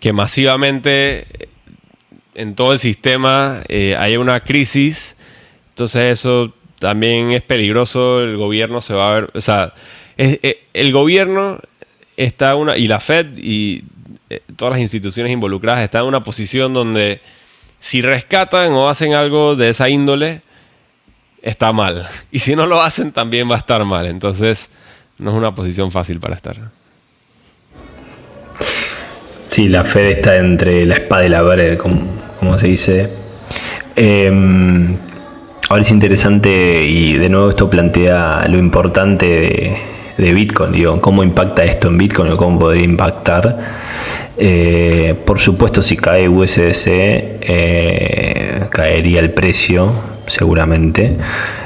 que 0.00 0.12
masivamente 0.12 1.47
en 2.38 2.54
todo 2.54 2.72
el 2.72 2.78
sistema 2.78 3.62
eh, 3.68 3.96
hay 3.98 4.16
una 4.16 4.40
crisis, 4.40 5.16
entonces 5.70 6.20
eso 6.20 6.54
también 6.78 7.32
es 7.32 7.42
peligroso, 7.42 8.20
el 8.20 8.36
gobierno 8.36 8.80
se 8.80 8.94
va 8.94 9.10
a 9.10 9.14
ver, 9.14 9.30
o 9.34 9.40
sea, 9.40 9.74
eh, 10.16 10.66
el 10.72 10.92
gobierno 10.92 11.58
está 12.16 12.54
una, 12.54 12.76
y 12.76 12.86
la 12.86 13.00
Fed 13.00 13.38
y 13.38 13.82
eh, 14.30 14.42
todas 14.56 14.72
las 14.72 14.80
instituciones 14.80 15.32
involucradas 15.32 15.82
están 15.82 16.02
en 16.02 16.08
una 16.08 16.22
posición 16.22 16.72
donde 16.72 17.20
si 17.80 18.02
rescatan 18.02 18.72
o 18.72 18.88
hacen 18.88 19.14
algo 19.14 19.56
de 19.56 19.70
esa 19.70 19.88
índole, 19.88 20.42
está 21.42 21.72
mal. 21.72 22.06
Y 22.30 22.38
si 22.38 22.54
no 22.54 22.66
lo 22.66 22.82
hacen, 22.82 23.12
también 23.12 23.50
va 23.50 23.56
a 23.56 23.58
estar 23.58 23.84
mal. 23.84 24.06
Entonces, 24.06 24.70
no 25.18 25.30
es 25.30 25.36
una 25.36 25.54
posición 25.54 25.90
fácil 25.90 26.20
para 26.20 26.36
estar. 26.36 26.56
Sí, 29.46 29.68
la 29.68 29.82
Fed 29.82 30.10
está 30.18 30.36
entre 30.36 30.84
la 30.84 30.94
espada 30.94 31.24
y 31.24 31.28
la 31.30 31.42
pared, 31.42 31.78
como, 31.78 32.17
como 32.38 32.58
se 32.58 32.68
dice. 32.68 33.08
Em, 33.96 34.96
ahora 35.68 35.82
es 35.82 35.90
interesante 35.90 36.84
y 36.84 37.14
de 37.14 37.28
nuevo 37.28 37.50
esto 37.50 37.68
plantea 37.68 38.46
lo 38.48 38.58
importante 38.58 39.76
de, 40.16 40.32
Bitcoin, 40.32 40.72
digo, 40.72 41.00
cómo 41.00 41.22
impacta 41.22 41.64
esto 41.64 41.88
en 41.88 41.98
Bitcoin 41.98 42.32
o 42.32 42.36
cómo 42.36 42.58
podría 42.58 42.84
impactar. 42.84 43.58
Eh, 44.36 45.16
por 45.24 45.40
supuesto, 45.40 45.82
si 45.82 45.96
cae 45.96 46.28
USDC, 46.28 46.86
eh, 46.86 48.60
caería 48.70 49.20
el 49.20 49.30
precio, 49.30 49.92
seguramente, 50.26 51.16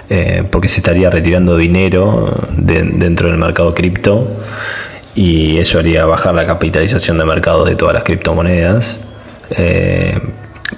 eh, 0.09 0.45
porque 0.51 0.69
se 0.69 0.81
estaría 0.81 1.11
retirando 1.11 1.57
dinero 1.57 2.35
dentro 2.57 3.29
del 3.29 3.39
mercado 3.39 3.75
cripto 3.75 4.27
y 5.15 5.59
eso 5.59 5.79
haría 5.79 6.07
bajar 6.07 6.35
la 6.35 6.47
capitalización 6.47 7.19
de 7.19 7.25
mercado 7.25 7.65
de 7.65 7.77
todas 7.77 7.95
las 7.95 8.05
criptomonedas. 8.05 9.01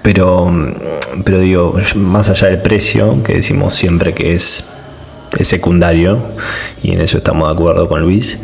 Pero, 0.04 0.52
pero 1.24 1.40
digo, 1.40 1.78
más 1.94 2.28
allá 2.28 2.48
del 2.48 2.60
precio, 2.60 3.22
que 3.24 3.36
decimos 3.36 3.74
siempre 3.74 4.12
que 4.12 4.34
es, 4.34 4.70
secundario, 5.40 6.18
y 6.82 6.92
en 6.92 7.00
eso 7.00 7.16
estamos 7.16 7.48
de 7.48 7.54
acuerdo 7.54 7.88
con 7.88 8.02
Luis, 8.02 8.38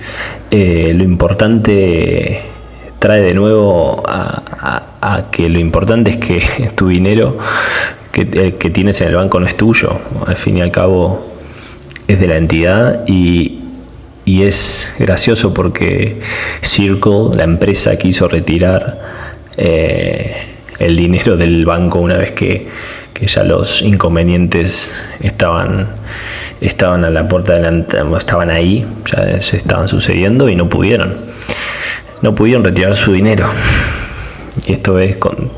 eh, 0.50 0.92
lo 0.96 1.04
importante 1.04 2.42
trae 2.98 3.20
de 3.20 3.34
nuevo 3.34 4.02
a, 4.06 5.26
que 5.30 5.50
lo 5.50 5.60
importante 5.60 6.12
es 6.12 6.16
que 6.16 6.70
tu 6.74 6.88
dinero 6.88 7.36
que, 8.10 8.54
que 8.54 8.70
tienes 8.70 8.98
en 9.02 9.08
el 9.08 9.16
banco 9.16 9.38
no 9.38 9.46
es 9.46 9.56
tuyo, 9.56 10.00
al 10.26 10.36
fin 10.38 10.56
y 10.56 10.62
al 10.62 10.72
cabo 10.72 11.30
es 12.08 12.18
de 12.18 12.26
la 12.26 12.36
entidad 12.38 13.04
y, 13.06 13.58
es 14.24 14.94
gracioso 14.98 15.52
porque 15.52 16.20
Circle, 16.62 17.36
la 17.36 17.42
empresa, 17.42 17.96
quiso 17.98 18.28
retirar 18.28 19.00
eh, 19.56 20.49
el 20.80 20.96
dinero 20.96 21.36
del 21.36 21.64
banco 21.64 22.00
una 22.00 22.16
vez 22.16 22.32
que, 22.32 22.66
ya 23.20 23.44
los 23.44 23.82
inconvenientes 23.82 24.98
estaban, 25.20 25.88
estaban 26.62 27.04
a 27.04 27.10
la 27.10 27.28
puerta 27.28 27.52
delante, 27.52 27.98
estaban 28.16 28.50
ahí, 28.50 28.86
ya 29.04 29.38
se 29.40 29.58
estaban 29.58 29.88
sucediendo 29.88 30.48
y 30.48 30.56
no 30.56 30.70
pudieron. 30.70 31.16
No 32.22 32.34
pudieron 32.34 32.64
retirar 32.64 32.96
su 32.96 33.12
dinero. 33.12 33.46
Esto 34.66 34.98
es, 34.98 35.18
con, 35.18 35.50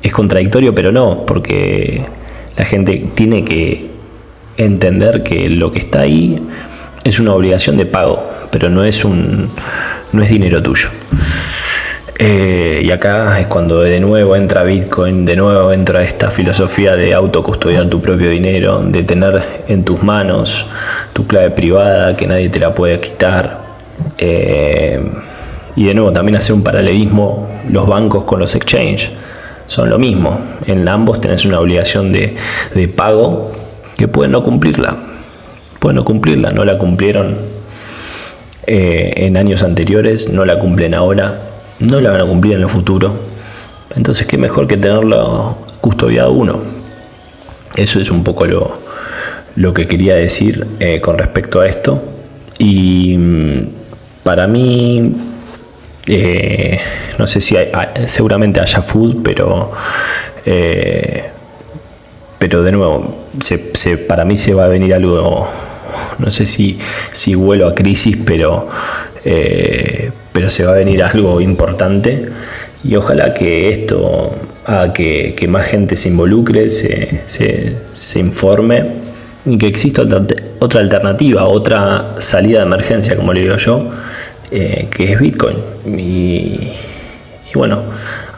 es 0.00 0.12
contradictorio, 0.12 0.72
pero 0.72 0.92
no, 0.92 1.26
porque 1.26 2.06
la 2.56 2.64
gente 2.64 3.04
tiene 3.14 3.44
que 3.44 3.90
entender 4.56 5.24
que 5.24 5.50
lo 5.50 5.72
que 5.72 5.80
está 5.80 6.02
ahí 6.02 6.40
es 7.02 7.18
una 7.18 7.34
obligación 7.34 7.76
de 7.76 7.86
pago, 7.86 8.30
pero 8.52 8.70
no 8.70 8.84
es 8.84 9.04
un 9.04 9.50
no 10.12 10.22
es 10.22 10.30
dinero 10.30 10.62
tuyo. 10.62 10.88
Eh, 12.22 12.82
y 12.84 12.90
acá 12.90 13.40
es 13.40 13.46
cuando 13.46 13.80
de 13.80 13.98
nuevo 13.98 14.36
entra 14.36 14.62
Bitcoin, 14.62 15.24
de 15.24 15.36
nuevo 15.36 15.72
entra 15.72 16.02
esta 16.02 16.30
filosofía 16.30 16.94
de 16.94 17.14
autocustodiar 17.14 17.88
tu 17.88 18.02
propio 18.02 18.28
dinero, 18.28 18.82
de 18.84 19.04
tener 19.04 19.42
en 19.68 19.84
tus 19.84 20.02
manos 20.02 20.66
tu 21.14 21.26
clave 21.26 21.50
privada 21.50 22.14
que 22.14 22.26
nadie 22.26 22.50
te 22.50 22.60
la 22.60 22.74
puede 22.74 23.00
quitar. 23.00 23.60
Eh, 24.18 25.00
y 25.76 25.84
de 25.86 25.94
nuevo 25.94 26.12
también 26.12 26.36
hace 26.36 26.52
un 26.52 26.62
paralelismo 26.62 27.48
los 27.70 27.86
bancos 27.86 28.24
con 28.24 28.38
los 28.38 28.54
exchanges. 28.54 29.10
Son 29.64 29.88
lo 29.88 29.98
mismo. 29.98 30.38
En 30.66 30.86
ambos 30.88 31.22
tenés 31.22 31.46
una 31.46 31.58
obligación 31.58 32.12
de, 32.12 32.36
pago 32.94 33.50
que 33.96 34.08
pueden 34.08 34.32
no 34.32 34.44
cumplirla. 34.44 34.94
Pueden 35.78 35.96
no 35.96 36.04
cumplirla, 36.04 36.50
no 36.50 36.66
la 36.66 36.76
cumplieron 36.76 37.38
eh, 38.66 39.10
en 39.16 39.38
años 39.38 39.62
anteriores, 39.62 40.30
no 40.30 40.44
la 40.44 40.58
cumplen 40.58 40.94
ahora 40.94 41.49
no 41.80 42.00
la 42.00 42.10
van 42.10 42.20
a 42.20 42.26
cumplir 42.26 42.54
en 42.54 42.62
el 42.62 42.68
futuro. 42.68 43.12
Entonces, 43.96 44.26
qué 44.26 44.38
mejor 44.38 44.66
que 44.66 44.76
tenerlo 44.76 45.58
custodiado 45.80 46.32
uno. 46.32 46.60
Eso 47.74 48.00
es 48.00 48.10
un 48.10 48.22
poco 48.22 48.46
lo, 48.46 48.78
lo 49.56 49.74
que 49.74 49.86
quería 49.86 50.14
decir 50.14 50.66
eh, 50.78 51.00
con 51.00 51.18
respecto 51.18 51.60
a 51.60 51.66
esto. 51.66 52.02
Y 52.58 53.16
mm, 53.16 53.68
para 54.22 54.46
mí, 54.46 55.12
eh, 56.06 56.80
no 57.18 57.26
sé 57.26 57.40
si 57.40 57.56
hay, 57.56 57.70
seguramente 58.06 58.60
haya 58.60 58.82
food, 58.82 59.22
pero, 59.22 59.72
eh, 60.44 61.24
pero 62.38 62.62
de 62.62 62.72
nuevo, 62.72 63.26
para 64.08 64.24
mí 64.24 64.36
se 64.36 64.54
va 64.54 64.64
a 64.64 64.68
venir 64.68 64.94
algo, 64.94 65.48
no 66.18 66.30
sé 66.30 66.46
si, 66.46 66.78
si 67.12 67.34
vuelo 67.34 67.66
a 67.66 67.74
crisis, 67.74 68.18
pero 68.24 68.68
pero 70.32 70.50
se 70.50 70.64
va 70.64 70.72
a 70.72 70.76
venir 70.76 71.02
algo 71.02 71.40
importante 71.40 72.28
y 72.82 72.96
ojalá 72.96 73.34
que 73.34 73.68
esto 73.68 74.30
haga 74.64 74.92
que, 74.92 75.46
más 75.48 75.66
gente 75.66 75.96
se 75.96 76.08
involucre, 76.08 76.70
se, 76.70 77.22
se, 77.26 78.18
informe 78.18 78.84
y 79.44 79.58
que 79.58 79.66
exista 79.66 80.02
otra, 80.60 80.80
alternativa, 80.80 81.44
otra 81.44 82.14
salida 82.18 82.60
de 82.60 82.66
emergencia, 82.66 83.16
como 83.16 83.32
le 83.32 83.42
digo 83.42 83.56
yo, 83.56 83.90
eh, 84.50 84.88
que 84.90 85.12
es 85.12 85.20
Bitcoin. 85.20 85.58
Y, 85.86 86.72
bueno, 87.54 87.82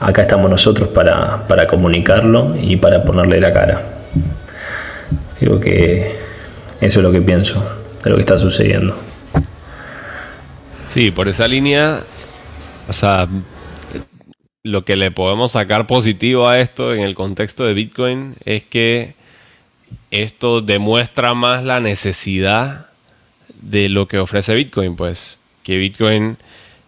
acá 0.01 0.23
estamos 0.23 0.51
nosotros 0.51 0.89
para, 0.89 1.47
para 1.47 1.67
comunicarlo 1.67 2.53
y 2.61 2.77
para 2.77 3.05
ponerle 3.05 3.41
la 3.41 3.53
cara. 3.53 3.83
Creo 5.39 5.61
que 5.61 6.17
eso 6.81 7.01
es 7.01 7.03
lo 7.05 7.13
que 7.13 7.21
pienso 7.21 7.65
de 8.03 8.11
lo 8.11 8.17
que 8.17 8.23
está 8.23 8.39
sucediendo. 8.39 8.97
Sí, 10.93 11.11
por 11.11 11.27
esa 11.27 11.49
línea, 11.49 12.03
o 12.87 12.93
sea, 12.93 13.27
lo 14.63 14.85
que 14.85 14.95
le 14.95 15.11
podemos 15.11 15.53
sacar 15.53 15.87
positivo 15.87 16.47
a 16.47 16.61
esto 16.61 16.93
en 16.93 17.01
el 17.01 17.15
contexto 17.15 17.65
de 17.65 17.73
Bitcoin 17.73 18.35
es 18.45 18.65
que 18.65 19.15
esto 20.11 20.61
demuestra 20.61 21.33
más 21.33 21.65
la 21.65 21.81
necesidad 21.81 22.89
de 23.63 23.89
lo 23.89 24.07
que 24.07 24.19
ofrece 24.19 24.55
Bitcoin, 24.55 24.95
pues 24.95 25.39
que 25.63 25.79
Bitcoin 25.79 26.37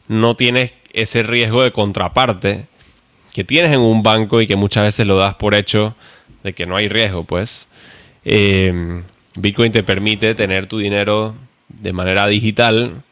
no 0.07 0.37
tiene 0.37 0.75
ese 0.93 1.23
riesgo 1.23 1.63
de 1.63 1.73
contraparte 1.73 2.67
que 3.33 3.43
tienes 3.43 3.73
en 3.73 3.81
un 3.81 4.03
banco 4.03 4.43
y 4.43 4.47
que 4.47 4.57
muchas 4.57 4.85
veces 4.85 5.07
lo 5.07 5.17
das 5.17 5.37
por 5.37 5.55
hecho 5.55 5.97
de 6.43 6.53
que 6.53 6.67
no 6.67 6.77
hay 6.77 6.89
riesgo, 6.89 7.25
pues. 7.25 7.71
Eh, 8.27 9.03
Bitcoin 9.35 9.73
te 9.73 9.83
permite 9.83 10.35
tener 10.35 10.67
tu 10.67 10.77
dinero 10.77 11.35
de 11.71 11.95
manera 11.95 12.27
digital 12.27 13.03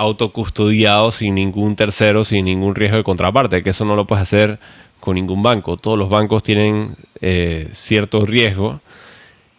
autocustodiado 0.00 1.12
sin 1.12 1.34
ningún 1.34 1.76
tercero, 1.76 2.24
sin 2.24 2.46
ningún 2.46 2.74
riesgo 2.74 2.96
de 2.96 3.04
contraparte, 3.04 3.62
que 3.62 3.70
eso 3.70 3.84
no 3.84 3.96
lo 3.96 4.06
puedes 4.06 4.22
hacer 4.22 4.58
con 4.98 5.14
ningún 5.14 5.42
banco. 5.42 5.76
Todos 5.76 5.98
los 5.98 6.08
bancos 6.08 6.42
tienen 6.42 6.96
eh, 7.20 7.68
cierto 7.72 8.24
riesgo 8.24 8.80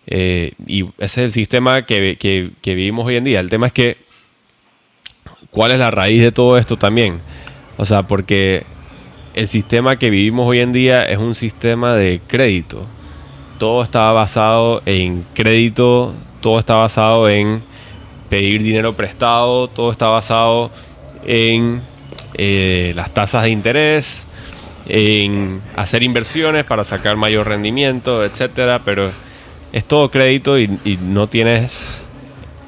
eh, 0.07 0.53
y 0.65 0.85
ese 0.97 1.03
es 1.03 1.17
el 1.17 1.31
sistema 1.31 1.85
que, 1.85 2.17
que, 2.17 2.75
vivimos 2.75 3.05
hoy 3.05 3.17
en 3.17 3.23
día. 3.23 3.39
El 3.39 3.51
tema 3.51 3.67
es 3.67 3.73
que, 3.73 3.97
¿cuál 5.51 5.71
es 5.71 5.79
la 5.79 5.91
raíz 5.91 6.21
de 6.21 6.31
todo 6.31 6.57
esto 6.57 6.75
también? 6.75 7.19
O 7.77 7.85
sea, 7.85 8.03
porque 8.03 8.63
el 9.35 9.47
sistema 9.47 9.97
que 9.97 10.09
vivimos 10.09 10.47
hoy 10.47 10.59
en 10.59 10.73
día 10.73 11.05
es 11.05 11.19
un 11.19 11.35
sistema 11.35 11.95
de 11.95 12.19
crédito. 12.27 12.83
Todo 13.59 13.83
está 13.83 14.11
basado 14.11 14.81
en 14.87 15.23
crédito, 15.35 16.15
todo 16.41 16.57
está 16.57 16.75
basado 16.75 17.29
en 17.29 17.61
pedir 18.31 18.63
dinero 18.63 18.95
prestado, 18.95 19.67
todo 19.67 19.91
está 19.91 20.07
basado 20.07 20.71
en 21.25 21.81
eh, 22.35 22.93
las 22.95 23.13
tasas 23.13 23.43
de 23.43 23.49
interés, 23.49 24.25
en 24.87 25.61
hacer 25.75 26.01
inversiones 26.01 26.63
para 26.63 26.85
sacar 26.85 27.17
mayor 27.17 27.49
rendimiento, 27.49 28.23
etcétera, 28.23 28.79
pero 28.85 29.11
es 29.73 29.83
todo 29.83 30.09
crédito 30.09 30.57
y, 30.57 30.69
no 31.01 31.27
tienes 31.27 32.07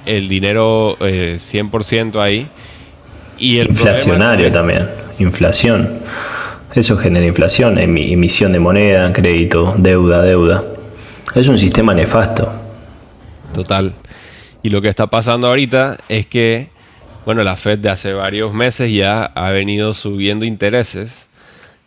el 0.05 0.27
dinero 0.27 0.97
100% 0.99 2.15
eh, 2.15 2.19
ahí. 2.19 2.47
Y 3.37 3.59
el 3.59 3.69
Inflacionario 3.69 4.51
también, 4.51 4.89
inflación. 5.17 5.99
Eso 6.75 6.97
genera 6.97 7.25
inflación, 7.25 7.77
emisión 7.77 8.51
de 8.51 8.59
moneda, 8.59 9.13
crédito, 9.13 9.75
deuda, 9.77 10.23
deuda. 10.23 10.61
Es 11.33 11.47
un 11.47 11.57
sistema 11.57 11.93
nefasto. 11.93 12.51
Total. 13.53 13.93
Y 14.63 14.69
lo 14.69 14.81
que 14.81 14.87
está 14.87 15.07
pasando 15.07 15.47
ahorita 15.47 15.97
es 16.09 16.25
que, 16.25 16.69
bueno, 17.25 17.43
la 17.43 17.57
Fed 17.57 17.79
de 17.79 17.89
hace 17.89 18.13
varios 18.13 18.53
meses 18.53 18.91
ya 18.91 19.25
ha 19.25 19.51
venido 19.51 19.93
subiendo 19.93 20.45
intereses, 20.45 21.27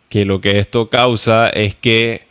que 0.09 0.25
lo 0.25 0.39
que 0.39 0.59
esto 0.59 0.89
causa 0.89 1.49
es 1.49 1.75
que 1.75 2.27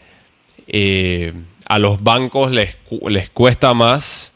eh, 0.69 1.35
a 1.69 1.79
los 1.79 2.03
bancos 2.03 2.53
les, 2.53 2.79
les 3.09 3.29
cuesta 3.29 3.75
más 3.75 4.33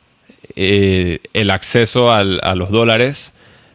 eh, 0.56 1.20
el 1.32 1.50
acceso 1.50 2.12
a 2.12 2.24
los 2.24 2.70
dólares 2.70 3.32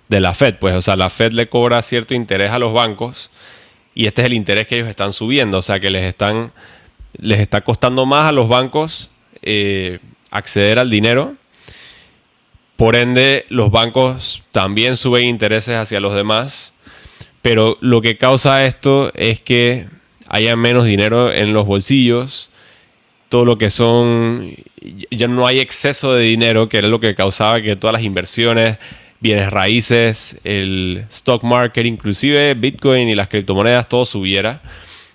de 0.10 0.20
la 0.20 0.34
Fed. 0.34 0.56
Pues, 0.60 0.76
o 0.76 0.82
sea, 0.82 0.96
la 0.96 1.10
Fed 1.10 1.32
le 1.32 1.48
cobra 1.48 1.82
cierto 1.82 2.14
interés 2.14 2.52
a 2.52 2.60
los 2.60 2.74
bancos 2.74 3.32
y 3.96 4.08
este 4.08 4.22
es 4.22 4.26
el 4.26 4.34
interés 4.34 4.68
que 4.68 4.76
ellos 4.76 4.90
están 4.90 5.14
subiendo. 5.14 5.60
O 5.60 5.62
sea, 5.62 5.80
que 5.80 5.90
les 5.90 6.04
están 6.04 6.52
les 7.18 7.40
está 7.40 7.62
costando 7.62 8.06
más 8.06 8.26
a 8.26 8.32
los 8.32 8.50
bancos 8.50 9.10
eh, 9.42 10.00
acceder 10.32 10.80
al 10.80 10.90
dinero 10.90 11.36
por 12.76 12.96
ende, 12.96 13.46
los 13.50 13.72
bancos 13.72 14.44
también 14.52 14.98
suben 14.98 15.26
intereses 15.26 15.76
hacia 15.76 16.00
los 16.00 16.14
demás, 16.14 16.74
pero 17.42 17.78
lo 17.82 18.02
que 18.02 18.18
causa 18.18 18.66
esto 18.66 19.12
es 19.14 19.42
que 19.42 19.88
haya 20.28 20.56
menos 20.56 20.86
dinero 20.86 21.32
en 21.32 21.54
los 21.54 21.66
bolsillos, 21.66 22.50
todo 23.30 23.46
lo 23.46 23.58
que 23.58 23.70
son, 23.70 24.56
ya 25.12 25.28
no 25.28 25.48
hay 25.48 25.60
exceso 25.60 26.14
de 26.14 26.24
dinero, 26.24 26.70
que 26.70 26.80
era 26.80 26.88
lo 26.88 27.00
que 27.00 27.16
causaba 27.16 27.62
que 27.62 27.76
todas 27.76 27.94
las 27.94 28.04
inversiones, 28.04 28.78
bienes 29.20 29.50
raíces, 29.52 30.40
el 30.44 31.06
stock 31.10 31.44
market, 31.44 31.86
inclusive 31.86 32.54
Bitcoin 32.54 33.10
y 33.10 33.16
las 33.16 33.28
criptomonedas, 33.28 33.88
todo 33.90 34.06
subiera. 34.06 34.62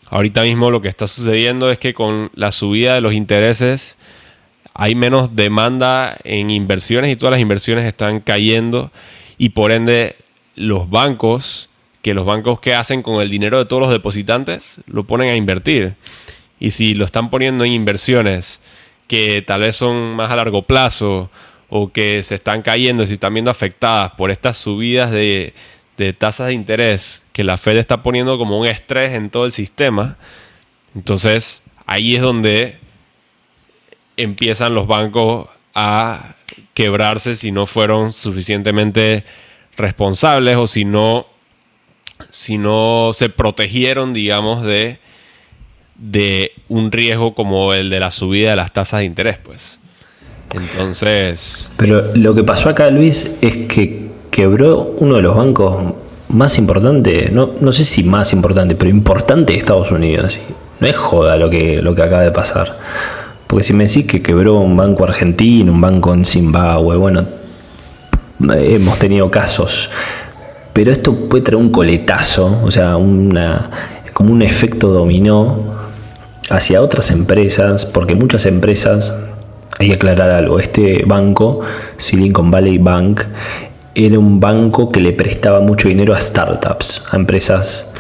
Ahorita 0.07 0.43
mismo 0.43 0.71
lo 0.71 0.81
que 0.81 0.89
está 0.89 1.07
sucediendo 1.07 1.71
es 1.71 1.79
que 1.79 1.95
con 1.95 2.31
la 2.35 2.51
subida 2.53 2.95
de 2.95 3.01
los 3.01 3.15
intereses, 3.15 3.99
hay 4.75 4.95
menos 4.95 5.35
demanda 5.35 6.17
en 6.25 6.51
inversiones 6.51 7.13
y 7.13 7.17
todas 7.17 7.33
las 7.33 7.41
inversiones 7.41 7.85
están 7.87 8.21
cayendo 8.21 8.91
y 9.39 9.51
por 9.51 9.73
ende 9.73 10.17
los 10.55 10.89
bancos, 10.91 11.69
que 12.03 12.15
los 12.15 12.25
bancos 12.25 12.61
que 12.61 12.75
hacen 12.75 13.03
con 13.03 13.21
el 13.21 13.31
dinero 13.31 13.59
de 13.59 13.67
todos 13.67 13.83
los 13.83 13.91
depositantes, 13.91 14.81
lo 14.87 15.05
ponen 15.05 15.31
a 15.31 15.37
invertir. 15.37 15.95
Y 16.59 16.73
si 16.73 16.95
lo 16.95 17.05
están 17.05 17.31
poniendo 17.31 17.65
en 17.65 17.73
inversiones 17.73 18.61
que 19.07 19.43
tal 19.43 19.63
vez 19.63 19.77
son 19.77 20.15
más 20.15 20.31
a 20.31 20.37
largo 20.37 20.63
plazo 20.63 21.31
o 21.69 21.91
que 21.91 22.23
se 22.23 22.35
están 22.35 22.63
cayendo 22.63 23.07
se 23.07 23.15
están 23.15 23.33
viendo 23.33 23.51
afectadas 23.51 24.13
por 24.13 24.31
estas 24.31 24.57
subidas 24.57 25.11
de, 25.11 25.55
de 25.97 26.13
tasas 26.13 26.49
de 26.49 26.53
interés 26.53 27.23
que 27.33 27.45
la 27.45 27.57
Fed 27.57 27.77
está 27.77 28.03
poniendo 28.03 28.39
como 28.39 28.59
un 28.59 28.67
estrés 28.67 29.13
en 29.13 29.31
todo 29.31 29.47
el 29.47 29.53
sistema, 29.53 30.17
entonces 30.95 31.63
ahí 31.87 32.17
es 32.17 32.23
donde 32.23 32.79
empiezan 34.23 34.75
los 34.75 34.87
bancos 34.87 35.49
a 35.75 36.35
quebrarse 36.75 37.37
si 37.37 37.53
no 37.53 37.67
fueron 37.67 38.13
suficientemente 38.13 39.25
responsables 39.77 40.57
o 40.57 40.67
si 40.67 40.85
no, 40.85 41.27
si 42.31 42.59
no 42.59 43.11
se 43.13 43.29
protegieron, 43.29 44.13
digamos, 44.13 44.63
de, 44.63 44.99
de 45.97 46.53
un 46.69 46.93
riesgo 46.93 47.35
como 47.35 47.75
el 47.75 47.91
de 47.91 48.01
la 48.01 48.11
subida 48.11 48.51
de 48.51 48.57
las 48.57 48.73
tasas 48.73 49.01
de 49.01 49.07
interés, 49.07 49.39
pues. 49.39 49.81
Entonces... 50.55 51.71
Pero 51.77 52.15
lo 52.15 52.35
que 52.35 52.43
pasó 52.43 52.69
acá, 52.69 52.91
Luis, 52.91 53.31
es 53.41 53.57
que 53.69 54.09
quebró 54.31 54.95
uno 54.99 55.17
de 55.17 55.23
los 55.23 55.37
bancos 55.37 55.95
más 56.29 56.59
importantes, 56.59 57.33
no, 57.33 57.51
no 57.61 57.73
sé 57.73 57.85
si 57.85 58.05
más 58.05 58.33
importante, 58.33 58.75
pero 58.75 58.91
importante 58.91 59.53
de 59.53 59.59
Estados 59.59 59.91
Unidos. 59.91 60.39
No 60.79 60.87
es 60.87 60.97
joda 60.97 61.37
lo 61.37 61.51
que, 61.51 61.83
lo 61.83 61.95
que 61.95 62.03
acaba 62.03 62.23
de 62.23 62.31
pasar. 62.31 62.79
Porque 63.51 63.65
si 63.65 63.73
me 63.73 63.85
decís 63.85 64.07
que 64.07 64.23
quebró 64.23 64.59
un 64.59 64.77
banco 64.77 65.03
argentino, 65.03 65.73
un 65.73 65.81
banco 65.81 66.15
en 66.15 66.25
Zimbabue, 66.25 66.97
bueno, 66.97 67.25
hemos 68.49 68.97
tenido 69.01 69.29
casos. 69.29 69.91
Pero 70.73 70.93
esto 70.93 71.29
puede 71.29 71.43
traer 71.43 71.57
un 71.57 71.71
coletazo, 71.71 72.61
o 72.63 72.71
sea, 72.71 72.97
una, 72.97 73.69
como 74.13 74.33
un 74.33 74.43
efecto 74.43 74.91
dominó 74.91 75.65
hacia 76.49 76.81
otras 76.81 77.11
empresas, 77.11 77.87
porque 77.87 78.15
muchas 78.15 78.47
empresas, 78.47 79.19
hay 79.81 79.89
que 79.89 79.95
aclarar 79.95 80.31
algo, 80.31 80.61
este 80.61 81.03
banco, 81.05 81.59
Silicon 81.97 82.53
Valley 82.53 82.79
Bank, 82.79 83.23
era 83.97 84.17
un 84.17 84.39
banco 84.39 84.93
que 84.93 85.01
le 85.01 85.13
prestaba 85.13 85.59
mucho 85.59 85.89
dinero 85.89 86.15
a 86.15 86.21
startups, 86.21 87.03
a 87.11 87.17
empresas 87.17 87.93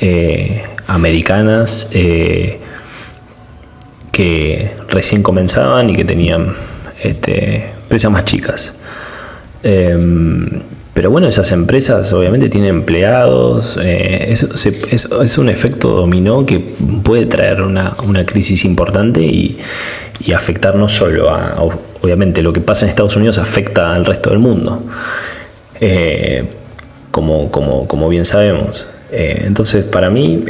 eh, 0.00 0.64
americanas, 0.86 1.90
eh, 1.92 2.63
que 4.14 4.70
recién 4.88 5.24
comenzaban 5.24 5.90
y 5.90 5.92
que 5.92 6.04
tenían 6.04 6.54
este, 7.02 7.70
empresas 7.82 8.12
más 8.12 8.24
chicas. 8.24 8.72
Em, 9.64 10.62
pero 10.94 11.10
bueno, 11.10 11.26
esas 11.26 11.50
empresas 11.50 12.12
obviamente 12.12 12.48
tienen 12.48 12.70
empleados, 12.70 13.76
eh, 13.82 14.28
es, 14.30 15.38
un 15.38 15.48
efecto 15.48 15.88
dominó 15.88 16.46
que 16.46 16.60
puede 16.60 17.26
traer 17.26 17.60
una, 17.60 17.96
crisis 18.24 18.64
importante 18.64 19.20
y, 19.20 19.58
afectar 20.32 20.76
no 20.76 20.88
solo 20.88 21.28
a, 21.28 21.60
obviamente 22.00 22.40
lo 22.40 22.52
que 22.52 22.60
pasa 22.60 22.86
en 22.86 22.90
Estados 22.90 23.16
Unidos 23.16 23.38
afecta 23.38 23.92
al 23.92 24.04
resto 24.04 24.30
del 24.30 24.38
mundo, 24.38 24.80
eh, 25.80 26.44
como, 27.10 27.50
como, 27.50 28.08
bien 28.08 28.24
sabemos. 28.24 28.86
Eh, 29.10 29.42
entonces 29.44 29.84
para 29.84 30.08
mí 30.08 30.44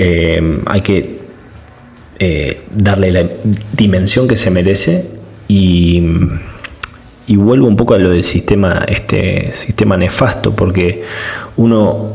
hay 0.66 0.80
que 0.82 1.23
eh, 2.26 2.62
darle 2.74 3.12
la 3.12 3.28
dimensión 3.76 4.26
que 4.26 4.38
se 4.38 4.50
merece 4.50 5.04
y, 5.46 6.02
vuelvo 7.28 7.66
un 7.66 7.76
poco 7.76 7.92
a 7.92 7.98
lo 7.98 8.08
del 8.08 8.24
sistema, 8.24 8.82
este 8.88 9.52
sistema 9.52 9.98
nefasto, 9.98 10.56
porque 10.56 11.02
uno, 11.58 12.12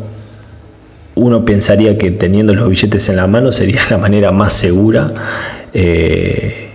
uno 1.14 1.46
pensaría 1.46 1.96
que 2.00 2.10
teniendo 2.10 2.56
los 2.56 2.68
billetes 2.68 3.08
en 3.10 3.18
la 3.18 3.28
mano 3.28 3.52
sería 3.52 3.82
la 3.92 4.00
manera 4.00 4.32
más 4.32 4.54
segura, 4.54 5.14
eh, 5.76 6.70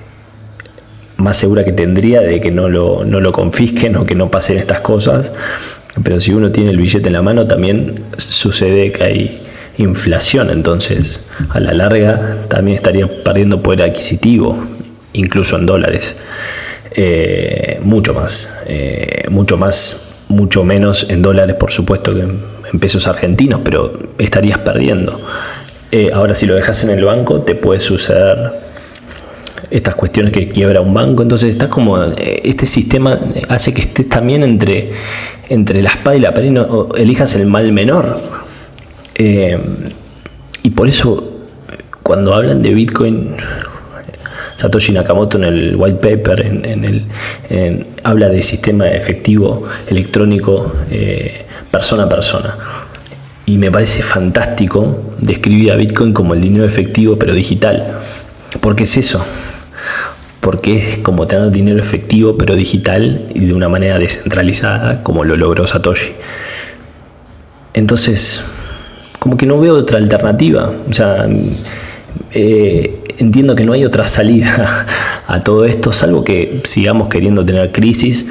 más 1.16 1.37
segura 1.37 1.64
que 1.64 1.73
tendría 1.73 2.20
de 2.20 2.40
que 2.40 2.53
no 2.53 2.68
lo, 2.68 3.05
no 3.05 3.18
lo 3.18 3.33
confisquen 3.33 3.97
o 3.97 4.07
que 4.07 4.14
no 4.14 4.31
pasen 4.31 4.59
estas 4.59 4.81
cosas. 4.81 5.33
Pero 6.05 6.20
si 6.20 6.33
uno 6.33 6.53
tiene 6.53 6.70
el 6.70 6.77
billete 6.77 7.09
en 7.09 7.14
la 7.14 7.23
mano, 7.23 7.49
también 7.49 7.94
sucede 8.16 8.92
que 8.92 9.03
hay 9.03 9.43
inflación, 9.78 10.50
entonces 10.50 11.20
a 11.50 11.60
la 11.60 11.74
larga 11.74 12.46
también 12.48 12.76
estaría 12.76 13.08
perdiendo 13.24 13.62
poder 13.62 13.82
adquisitivo, 13.82 14.58
incluso 15.12 15.56
en 15.56 15.66
dólares. 15.66 16.16
Eh, 16.96 17.80
mucho 17.82 18.14
más, 18.14 18.54
eh, 18.66 19.24
mucho 19.28 19.56
más, 19.56 20.12
mucho 20.28 20.62
menos 20.62 21.06
en 21.10 21.22
dólares, 21.22 21.56
por 21.58 21.72
supuesto, 21.72 22.14
que 22.14 22.20
en, 22.20 22.54
pesos 22.78 23.06
argentinos, 23.06 23.60
pero 23.64 23.92
estarías 24.18 24.58
perdiendo. 24.58 25.20
Eh, 25.92 26.10
ahora, 26.12 26.34
si 26.34 26.44
lo 26.46 26.56
dejas 26.56 26.82
en 26.82 26.90
el 26.90 27.04
banco, 27.04 27.42
te 27.42 27.54
puede 27.54 27.78
suceder 27.78 28.52
estas 29.70 29.94
cuestiones 29.94 30.32
que 30.32 30.48
quiebra 30.48 30.80
un 30.80 30.92
banco. 30.92 31.22
Entonces, 31.22 31.50
estás 31.50 31.68
como. 31.68 32.02
Este 32.02 32.66
sistema 32.66 33.16
hace 33.48 33.72
que 33.72 33.82
estés 33.82 34.08
también 34.08 34.42
entre, 34.42 34.90
entre 35.48 35.82
la 35.82 35.90
espada 35.90 36.16
y 36.16 36.20
la 36.20 36.34
pared, 36.34 36.50
no, 36.50 36.88
elijas 36.96 37.37
el 37.37 37.46
mal 37.46 37.70
menor. 37.70 38.43
Y 39.16 40.70
por 40.70 40.88
eso, 40.88 41.22
cuando 42.03 42.35
hablan 42.35 42.62
de 42.62 42.74
Bitcoin, 42.74 43.37
Satoshi 44.57 44.92
Nakamoto 44.92 45.37
en 45.38 45.44
el 45.44 45.77
white 45.77 45.96
paper 45.96 46.40
en, 46.40 46.85
el, 46.85 47.87
habla 48.03 48.29
de 48.29 48.42
sistema 48.42 48.88
efectivo 48.88 49.64
electrónico 49.88 50.72
eh, 50.90 51.44
persona 51.70 52.05
a 52.05 52.09
persona. 52.09 52.57
Y 53.46 53.59
me 53.59 53.70
parece 53.70 54.03
fantástico 54.03 55.14
describir 55.18 55.72
a 55.72 55.77
Bitcoin 55.77 56.14
como 56.14 56.35
el 56.35 56.40
dinero 56.40 56.64
efectivo 56.64 57.16
pero 57.18 57.35
digital. 57.35 57.98
¿Por 58.61 58.77
qué 58.77 58.85
es 58.85 58.96
eso? 58.96 59.24
Porque 60.40 60.77
es 60.77 60.98
como 60.98 61.27
tener 61.27 61.50
dinero 61.50 61.79
efectivo 61.79 62.38
pero 62.38 62.55
digital 62.55 63.29
y 63.35 63.46
de 63.46 63.55
una 63.55 63.68
manera 63.68 63.98
descentralizada 63.98 65.03
como 65.03 65.24
lo 65.24 65.37
logró 65.37 65.66
Satoshi. 65.66 66.12
Entonces, 67.74 68.44
como 69.24 69.38
que 69.38 69.46
no 69.46 69.58
veo 69.58 69.76
otra 69.76 69.96
alternativa. 69.96 70.70
O 70.87 70.92
sea, 70.92 71.26
eh, 72.30 73.00
entiendo 73.16 73.54
que 73.54 73.64
no 73.64 73.72
hay 73.72 73.82
otra 73.82 74.06
salida 74.06 74.84
a 75.26 75.40
todo 75.40 75.64
esto, 75.64 75.92
salvo 75.92 76.22
que 76.22 76.60
sigamos 76.64 77.08
queriendo 77.08 77.42
tener 77.42 77.72
crisis. 77.72 78.28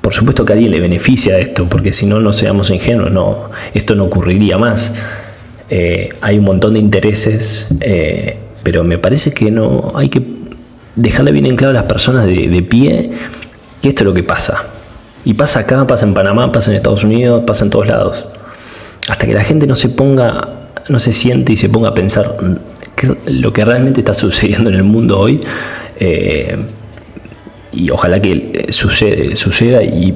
Por 0.00 0.12
supuesto 0.12 0.44
que 0.44 0.54
a 0.54 0.56
alguien 0.56 0.72
le 0.72 0.80
beneficia 0.80 1.38
esto, 1.38 1.68
porque 1.68 1.92
si 1.92 2.06
no, 2.06 2.18
no 2.18 2.32
seamos 2.32 2.70
ingenuos, 2.70 3.12
no, 3.12 3.50
esto 3.74 3.94
no 3.94 4.06
ocurriría 4.06 4.58
más. 4.58 4.92
Eh, 5.70 6.08
hay 6.20 6.36
un 6.36 6.46
montón 6.46 6.74
de 6.74 6.80
intereses, 6.80 7.68
eh, 7.78 8.38
pero 8.64 8.82
me 8.82 8.98
parece 8.98 9.32
que 9.32 9.52
no 9.52 9.92
hay 9.94 10.08
que 10.08 10.20
dejarle 10.96 11.30
bien 11.30 11.46
en 11.46 11.54
claro 11.54 11.70
a 11.70 11.74
las 11.74 11.84
personas 11.84 12.26
de, 12.26 12.48
de 12.48 12.62
pie 12.62 13.12
que 13.80 13.90
esto 13.90 14.02
es 14.02 14.06
lo 14.06 14.14
que 14.14 14.24
pasa. 14.24 14.64
Y 15.24 15.34
pasa 15.34 15.60
acá, 15.60 15.86
pasa 15.86 16.04
en 16.06 16.12
Panamá, 16.12 16.50
pasa 16.50 16.72
en 16.72 16.78
Estados 16.78 17.04
Unidos, 17.04 17.44
pasa 17.46 17.64
en 17.64 17.70
todos 17.70 17.86
lados. 17.86 18.26
Hasta 19.08 19.26
que 19.26 19.34
la 19.34 19.44
gente 19.44 19.66
no 19.66 19.74
se 19.74 19.88
ponga, 19.88 20.68
no 20.88 20.98
se 20.98 21.12
siente 21.12 21.52
y 21.52 21.56
se 21.56 21.68
ponga 21.68 21.88
a 21.88 21.94
pensar, 21.94 22.36
lo 23.26 23.52
que 23.52 23.64
realmente 23.64 24.00
está 24.00 24.14
sucediendo 24.26 24.70
en 24.70 24.76
el 24.76 24.84
mundo 24.84 25.18
hoy. 25.18 25.40
Eh, 25.98 26.56
y 27.72 27.90
ojalá 27.90 28.20
que 28.20 28.32
eh, 28.32 28.72
sucede, 28.72 29.34
suceda 29.34 29.82
y, 29.82 30.14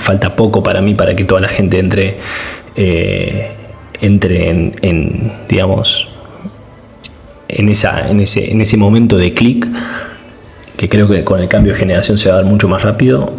falta 0.00 0.36
poco 0.36 0.62
para 0.62 0.80
mí 0.82 0.94
para 0.94 1.16
que 1.16 1.24
toda 1.24 1.40
la 1.40 1.48
gente 1.48 1.78
entre, 1.78 2.18
eh, 2.76 3.48
entre 4.00 4.50
en, 4.50 5.32
digamos, 5.48 6.08
en, 7.48 7.68
esa, 7.70 8.08
en, 8.10 8.20
ese, 8.20 8.52
en 8.52 8.60
ese 8.60 8.76
momento 8.76 9.16
de 9.16 9.32
clic, 9.32 9.66
que 10.76 10.88
creo 10.88 11.08
que 11.08 11.24
con 11.24 11.40
el 11.40 11.48
cambio 11.48 11.72
de 11.72 11.78
generación 11.78 12.18
se 12.18 12.28
va 12.28 12.36
a 12.36 12.42
dar 12.42 12.46
mucho 12.46 12.68
más 12.68 12.82
rápido. 12.82 13.34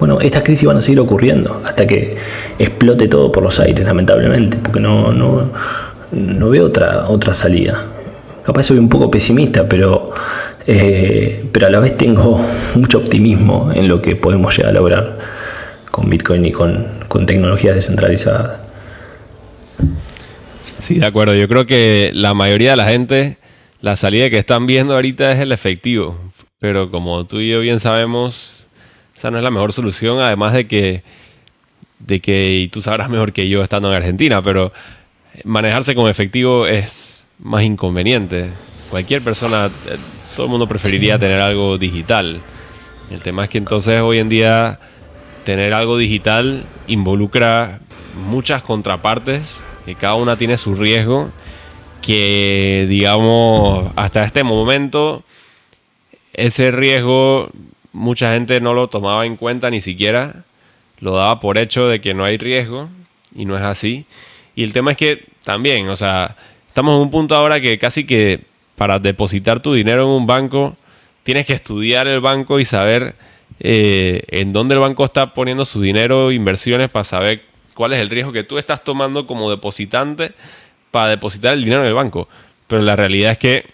Bueno, 0.00 0.18
estas 0.18 0.42
crisis 0.42 0.66
van 0.66 0.78
a 0.78 0.80
seguir 0.80 0.98
ocurriendo 0.98 1.62
hasta 1.64 1.86
que 1.86 2.16
explote 2.58 3.06
todo 3.06 3.30
por 3.30 3.44
los 3.44 3.60
aires, 3.60 3.84
lamentablemente, 3.84 4.56
porque 4.56 4.80
no, 4.80 5.12
no, 5.12 5.50
no 6.10 6.48
veo 6.48 6.64
otra, 6.64 7.06
otra 7.08 7.34
salida. 7.34 7.84
Capaz 8.42 8.62
soy 8.62 8.78
un 8.78 8.88
poco 8.88 9.10
pesimista, 9.10 9.68
pero, 9.68 10.12
eh, 10.66 11.44
pero 11.52 11.66
a 11.66 11.70
la 11.70 11.80
vez 11.80 11.98
tengo 11.98 12.40
mucho 12.76 12.96
optimismo 12.96 13.70
en 13.74 13.88
lo 13.88 14.00
que 14.00 14.16
podemos 14.16 14.56
llegar 14.56 14.70
a 14.70 14.74
lograr 14.74 15.18
con 15.90 16.08
Bitcoin 16.08 16.46
y 16.46 16.52
con, 16.52 16.86
con 17.06 17.26
tecnologías 17.26 17.74
descentralizadas. 17.74 18.58
Sí, 20.80 20.98
de 20.98 21.04
acuerdo. 21.04 21.34
Yo 21.34 21.46
creo 21.46 21.66
que 21.66 22.10
la 22.14 22.32
mayoría 22.32 22.70
de 22.70 22.76
la 22.78 22.86
gente, 22.86 23.36
la 23.82 23.96
salida 23.96 24.30
que 24.30 24.38
están 24.38 24.66
viendo 24.66 24.94
ahorita 24.94 25.30
es 25.32 25.40
el 25.40 25.52
efectivo. 25.52 26.16
Pero 26.58 26.90
como 26.90 27.26
tú 27.26 27.40
y 27.40 27.50
yo 27.50 27.60
bien 27.60 27.80
sabemos, 27.80 28.59
esa 29.20 29.30
no 29.30 29.36
es 29.36 29.44
la 29.44 29.50
mejor 29.50 29.74
solución, 29.74 30.18
además 30.18 30.54
de 30.54 30.66
que, 30.66 31.02
de 31.98 32.20
que 32.20 32.52
y 32.54 32.68
tú 32.68 32.80
sabrás 32.80 33.10
mejor 33.10 33.34
que 33.34 33.50
yo 33.50 33.62
estando 33.62 33.90
en 33.90 33.96
Argentina, 33.96 34.40
pero 34.40 34.72
manejarse 35.44 35.94
con 35.94 36.08
efectivo 36.08 36.66
es 36.66 37.26
más 37.38 37.62
inconveniente. 37.62 38.48
Cualquier 38.88 39.20
persona, 39.20 39.66
eh, 39.66 39.96
todo 40.34 40.46
el 40.46 40.50
mundo 40.50 40.66
preferiría 40.66 41.18
tener 41.18 41.38
algo 41.38 41.76
digital. 41.76 42.40
El 43.10 43.20
tema 43.20 43.44
es 43.44 43.50
que 43.50 43.58
entonces 43.58 44.00
hoy 44.00 44.20
en 44.20 44.30
día 44.30 44.80
tener 45.44 45.74
algo 45.74 45.98
digital 45.98 46.64
involucra 46.86 47.80
muchas 48.26 48.62
contrapartes, 48.62 49.62
que 49.84 49.96
cada 49.96 50.14
una 50.14 50.36
tiene 50.36 50.56
su 50.56 50.74
riesgo, 50.74 51.30
que 52.00 52.86
digamos 52.88 53.92
hasta 53.96 54.24
este 54.24 54.44
momento 54.44 55.24
ese 56.32 56.70
riesgo 56.70 57.50
mucha 57.92 58.32
gente 58.34 58.60
no 58.60 58.74
lo 58.74 58.88
tomaba 58.88 59.26
en 59.26 59.36
cuenta 59.36 59.70
ni 59.70 59.80
siquiera, 59.80 60.44
lo 61.00 61.16
daba 61.16 61.40
por 61.40 61.58
hecho 61.58 61.88
de 61.88 62.00
que 62.00 62.14
no 62.14 62.24
hay 62.24 62.36
riesgo 62.36 62.88
y 63.34 63.44
no 63.44 63.56
es 63.56 63.62
así. 63.62 64.06
Y 64.54 64.64
el 64.64 64.72
tema 64.72 64.92
es 64.92 64.96
que 64.96 65.24
también, 65.44 65.88
o 65.88 65.96
sea, 65.96 66.36
estamos 66.68 66.94
en 66.96 67.02
un 67.02 67.10
punto 67.10 67.34
ahora 67.34 67.60
que 67.60 67.78
casi 67.78 68.04
que 68.04 68.40
para 68.76 68.98
depositar 68.98 69.60
tu 69.60 69.74
dinero 69.74 70.02
en 70.02 70.08
un 70.08 70.26
banco, 70.26 70.76
tienes 71.22 71.46
que 71.46 71.52
estudiar 71.52 72.08
el 72.08 72.20
banco 72.20 72.60
y 72.60 72.64
saber 72.64 73.14
eh, 73.58 74.22
en 74.28 74.52
dónde 74.52 74.74
el 74.74 74.80
banco 74.80 75.04
está 75.04 75.34
poniendo 75.34 75.64
su 75.64 75.82
dinero, 75.82 76.32
inversiones, 76.32 76.88
para 76.88 77.04
saber 77.04 77.42
cuál 77.74 77.92
es 77.92 78.00
el 78.00 78.08
riesgo 78.08 78.32
que 78.32 78.44
tú 78.44 78.58
estás 78.58 78.82
tomando 78.82 79.26
como 79.26 79.50
depositante 79.50 80.32
para 80.90 81.08
depositar 81.08 81.54
el 81.54 81.62
dinero 81.62 81.82
en 81.82 81.88
el 81.88 81.94
banco. 81.94 82.28
Pero 82.66 82.82
la 82.82 82.96
realidad 82.96 83.32
es 83.32 83.38
que 83.38 83.66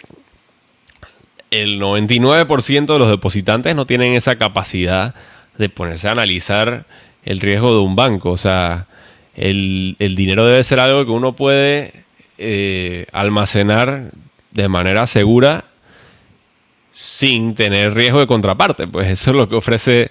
el 1.63 1.81
99% 1.81 2.87
de 2.87 2.99
los 2.99 3.09
depositantes 3.09 3.75
no 3.75 3.87
tienen 3.87 4.15
esa 4.15 4.37
capacidad 4.37 5.15
de 5.59 5.69
ponerse 5.69 6.09
a 6.09 6.13
analizar 6.13 6.87
el 7.25 7.41
riesgo 7.41 7.73
de 7.73 7.81
un 7.81 7.97
banco. 7.97 8.31
O 8.31 8.37
sea, 8.37 8.87
el, 9.35 9.97
dinero 9.99 10.47
debe 10.47 10.63
ser 10.65 10.81
algo 10.81 11.05
que 11.05 11.11
uno 11.11 11.35
puede 11.35 12.05
eh, 12.39 13.07
almacenar 13.13 14.11
de 14.53 14.69
manera 14.69 15.07
segura 15.07 15.65
sin 16.93 17.55
tener 17.55 17.95
riesgo 17.95 18.21
de 18.21 18.27
contraparte. 18.27 18.87
Pues 18.87 19.09
eso 19.09 19.31
es 19.31 19.37
lo 19.37 19.49
que 19.49 19.57
ofrece 19.57 20.11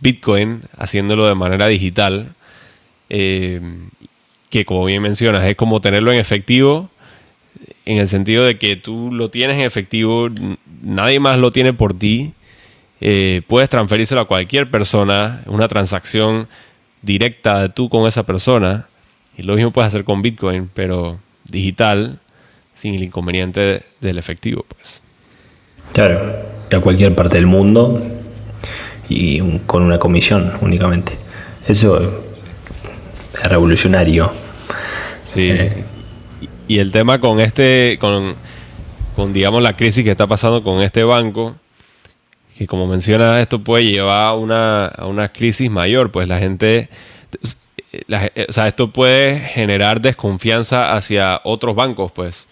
Bitcoin 0.00 0.62
haciéndolo 0.76 1.26
de 1.26 1.34
manera 1.34 1.66
digital. 1.68 2.34
Eh, 3.08 3.60
que 4.50 4.64
como 4.64 4.84
bien 4.84 5.02
mencionas, 5.02 5.44
es 5.44 5.56
como 5.56 5.80
tenerlo 5.80 6.12
en 6.12 6.18
efectivo, 6.18 6.90
en 7.86 7.98
el 7.98 8.08
sentido 8.08 8.44
de 8.44 8.58
que 8.58 8.76
tú 8.76 9.10
lo 9.12 9.30
tienes 9.30 9.56
en 9.56 9.62
efectivo, 9.62 10.28
nadie 10.82 11.20
más 11.20 11.38
lo 11.38 11.52
tiene 11.52 11.72
por 11.72 11.96
ti. 11.96 12.32
Eh, 13.00 13.42
puedes 13.46 13.70
transferírselo 13.70 14.20
a 14.20 14.26
cualquier 14.26 14.70
persona, 14.70 15.42
una 15.46 15.68
transacción 15.68 16.48
directa 17.02 17.62
de 17.62 17.68
tú 17.68 17.88
con 17.88 18.06
esa 18.06 18.24
persona. 18.24 18.88
Y 19.38 19.44
lo 19.44 19.54
mismo 19.54 19.70
puedes 19.70 19.86
hacer 19.86 20.02
con 20.02 20.20
Bitcoin, 20.20 20.68
pero 20.74 21.20
digital, 21.44 22.18
sin 22.74 22.94
el 22.94 23.04
inconveniente 23.04 23.82
del 24.00 24.18
efectivo, 24.18 24.66
pues. 24.68 25.02
Claro, 25.92 26.36
a 26.74 26.80
cualquier 26.80 27.14
parte 27.14 27.36
del 27.36 27.46
mundo 27.46 28.02
y 29.08 29.40
con 29.66 29.84
una 29.84 30.00
comisión 30.00 30.54
únicamente. 30.60 31.12
Eso 31.68 31.98
es 33.32 33.48
revolucionario. 33.48 34.32
Sí. 35.22 35.50
Eh, 35.50 35.84
y 36.68 36.78
el 36.78 36.92
tema 36.92 37.20
con 37.20 37.40
este, 37.40 37.98
con, 38.00 38.34
con 39.14 39.32
digamos 39.32 39.62
la 39.62 39.76
crisis 39.76 40.04
que 40.04 40.10
está 40.10 40.26
pasando 40.26 40.62
con 40.62 40.82
este 40.82 41.04
banco, 41.04 41.56
que 42.56 42.66
como 42.66 42.86
menciona 42.86 43.40
esto 43.40 43.62
puede 43.62 43.84
llevar 43.84 44.28
a 44.28 44.34
una, 44.34 44.86
a 44.86 45.06
una 45.06 45.28
crisis 45.28 45.70
mayor, 45.70 46.10
pues 46.10 46.28
la 46.28 46.38
gente, 46.38 46.88
o 48.48 48.52
sea, 48.52 48.66
esto 48.68 48.90
puede 48.90 49.38
generar 49.38 50.00
desconfianza 50.00 50.94
hacia 50.94 51.40
otros 51.44 51.74
bancos, 51.74 52.12
pues. 52.12 52.48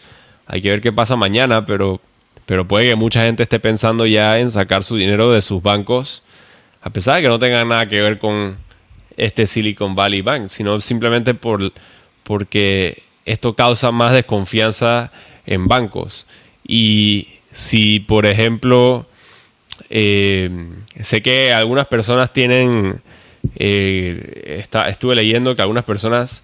Hay 0.47 0.61
que 0.61 0.69
ver 0.69 0.83
qué 0.83 0.93
pasa 0.93 1.17
mañana, 1.17 1.65
pero, 1.65 2.01
pero 2.45 2.69
puede 2.69 2.91
que 2.91 2.95
mucha 2.97 3.23
gente 3.23 3.43
esté 3.45 3.59
pensando 3.59 4.05
ya 4.05 4.39
en 4.39 4.51
sacar 4.51 4.85
su 4.85 4.97
dinero 4.97 5.33
de 5.33 5.41
sus 5.41 5.63
bancos 5.63 6.23
a 6.85 6.91
pesar 6.91 7.17
de 7.17 7.23
que 7.23 7.29
no 7.29 7.39
tengan 7.39 7.67
nada 7.69 7.89
que 7.89 8.01
ver 8.01 8.19
con 8.19 8.59
este 9.17 9.47
Silicon 9.47 9.95
Valley 9.95 10.21
Bank, 10.21 10.49
sino 10.49 10.83
simplemente 10.83 11.33
por, 11.33 11.73
porque 12.25 13.03
esto 13.25 13.55
causa 13.55 13.91
más 13.91 14.13
desconfianza 14.13 15.11
en 15.47 15.67
bancos. 15.67 16.27
Y 16.67 17.29
si, 17.51 18.01
por 18.01 18.27
ejemplo, 18.27 19.07
eh, 19.91 20.51
sé 21.01 21.23
que 21.23 21.53
algunas 21.53 21.87
personas 21.87 22.33
tienen, 22.33 23.03
eh, 23.57 24.65
estuve 24.87 25.15
leyendo 25.15 25.55
que 25.55 25.63
algunas 25.63 25.85
personas 25.85 26.43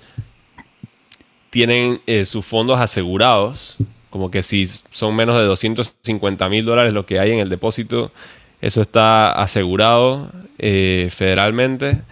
tienen 1.50 2.00
eh, 2.06 2.24
sus 2.26 2.44
fondos 2.44 2.78
asegurados, 2.78 3.76
como 4.10 4.30
que 4.30 4.42
si 4.42 4.66
son 4.90 5.14
menos 5.16 5.36
de 5.36 5.44
250 5.44 6.48
mil 6.48 6.64
dólares 6.64 6.92
lo 6.92 7.06
que 7.06 7.18
hay 7.18 7.32
en 7.32 7.38
el 7.38 7.48
depósito, 7.48 8.12
eso 8.60 8.82
está 8.82 9.32
asegurado 9.32 10.30
federalmente. 10.58 12.02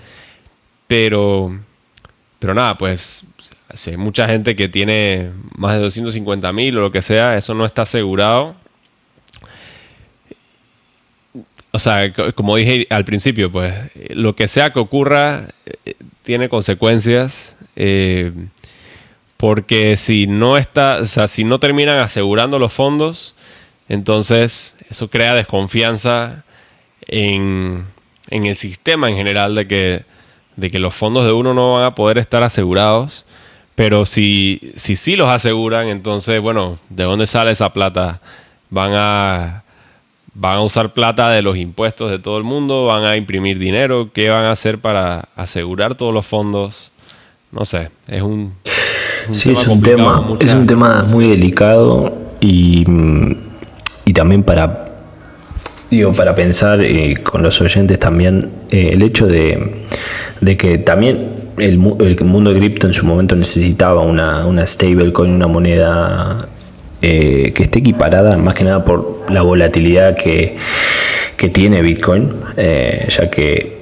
Pero, 0.87 1.59
pero 2.39 2.55
nada, 2.55 2.79
pues 2.79 3.25
si 3.75 3.91
hay 3.91 3.97
mucha 3.97 4.27
gente 4.27 4.57
que 4.57 4.69
tiene 4.69 5.31
más 5.57 5.75
de 5.75 5.81
250 5.83 6.53
mil 6.53 6.79
o 6.79 6.81
lo 6.81 6.93
que 6.93 7.03
sea, 7.03 7.37
eso 7.37 7.55
no 7.55 7.67
está 7.67 7.83
asegurado. 7.83 8.55
O 11.71 11.79
sea, 11.79 12.13
como 12.35 12.57
dije 12.57 12.87
al 12.91 13.05
principio, 13.05 13.53
pues 13.53 13.75
lo 14.11 14.35
que 14.35 14.49
sea 14.49 14.73
que 14.73 14.79
ocurra 14.79 15.49
eh, 15.67 15.95
tiene 16.23 16.49
consecuencias. 16.49 17.57
Eh, 17.77 18.33
porque 19.37 19.97
si 19.97 20.27
no 20.27 20.57
está, 20.57 20.99
o 21.01 21.07
sea, 21.07 21.29
si 21.29 21.45
no 21.45 21.61
terminan 21.61 22.01
asegurando 22.01 22.59
los 22.59 22.73
fondos, 22.73 23.37
entonces 23.89 24.77
eso 24.91 25.09
crea 25.11 25.35
desconfianza 25.35 26.45
en, 27.03 27.87
el 28.31 28.57
sistema 28.57 29.09
en 29.11 29.17
general 29.17 29.55
de 29.55 29.69
que 29.69 30.79
los 30.81 30.95
fondos 30.95 31.25
de 31.25 31.33
uno 31.33 31.55
no 31.55 31.75
van 31.75 31.85
a 31.85 31.95
poder 31.95 32.19
estar 32.19 32.43
asegurados. 32.43 33.27
Pero 33.79 34.05
si, 34.05 34.73
si 34.75 34.97
sí 34.97 35.15
los 35.15 35.29
aseguran, 35.29 35.87
entonces, 35.87 36.41
bueno, 36.41 36.81
¿de 36.91 37.05
dónde 37.05 37.29
sale 37.29 37.53
esa 37.53 37.73
plata? 37.73 38.21
Van 38.71 38.91
a, 38.93 39.63
van 40.35 40.57
a 40.57 40.63
usar 40.63 40.93
plata 40.93 41.31
de 41.31 41.43
los 41.43 41.57
impuestos 41.57 42.11
de 42.11 42.19
todo 42.19 42.39
el 42.39 42.43
mundo, 42.43 42.87
van 42.87 43.05
a 43.05 43.17
imprimir 43.17 43.57
dinero, 43.57 44.11
¿qué 44.13 44.31
van 44.31 44.47
a 44.47 44.51
hacer 44.51 44.81
para 44.81 45.29
asegurar 45.37 45.95
todos 45.95 46.13
los 46.13 46.27
fondos? 46.27 46.91
No 47.53 47.65
sé, 47.65 47.91
es 48.09 48.21
un... 48.21 48.53
sí, 49.31 49.53
es 49.53 49.69
un 49.69 49.81
tema, 49.81 50.29
es 50.41 50.53
un 50.55 50.67
tema 50.67 51.05
muy 51.09 51.29
delicado 51.29 52.19
y, 52.41 52.85
y 54.05 54.13
también 54.13 54.43
para 54.43 54.87
digo, 55.89 56.13
para 56.15 56.35
pensar 56.35 56.83
eh, 56.83 57.17
con 57.23 57.45
los 57.45 57.61
oyentes 57.61 58.01
también 58.01 58.51
eh, 58.71 58.91
el 58.95 59.03
hecho 59.05 59.29
de, 59.29 59.85
de, 60.41 60.57
que 60.57 60.79
también 60.79 61.38
el, 61.61 61.79
mundo 61.79 62.53
de 62.53 62.59
cripto 62.59 62.87
en 62.87 62.93
su 62.93 63.07
momento 63.07 63.37
necesitaba 63.37 64.03
una, 64.03 64.67
stablecoin, 64.67 65.31
una 65.31 65.47
moneda 65.47 66.49
eh, 67.03 67.53
que 67.55 67.63
esté 67.63 67.81
equiparada 67.81 68.37
más 68.37 68.55
que 68.55 68.65
nada 68.65 68.85
por 68.85 69.31
la 69.31 69.43
volatilidad 69.43 70.17
que, 70.17 70.57
tiene 71.53 71.83
Bitcoin, 71.83 72.33
eh, 72.57 73.07
ya 73.09 73.31
que 73.31 73.79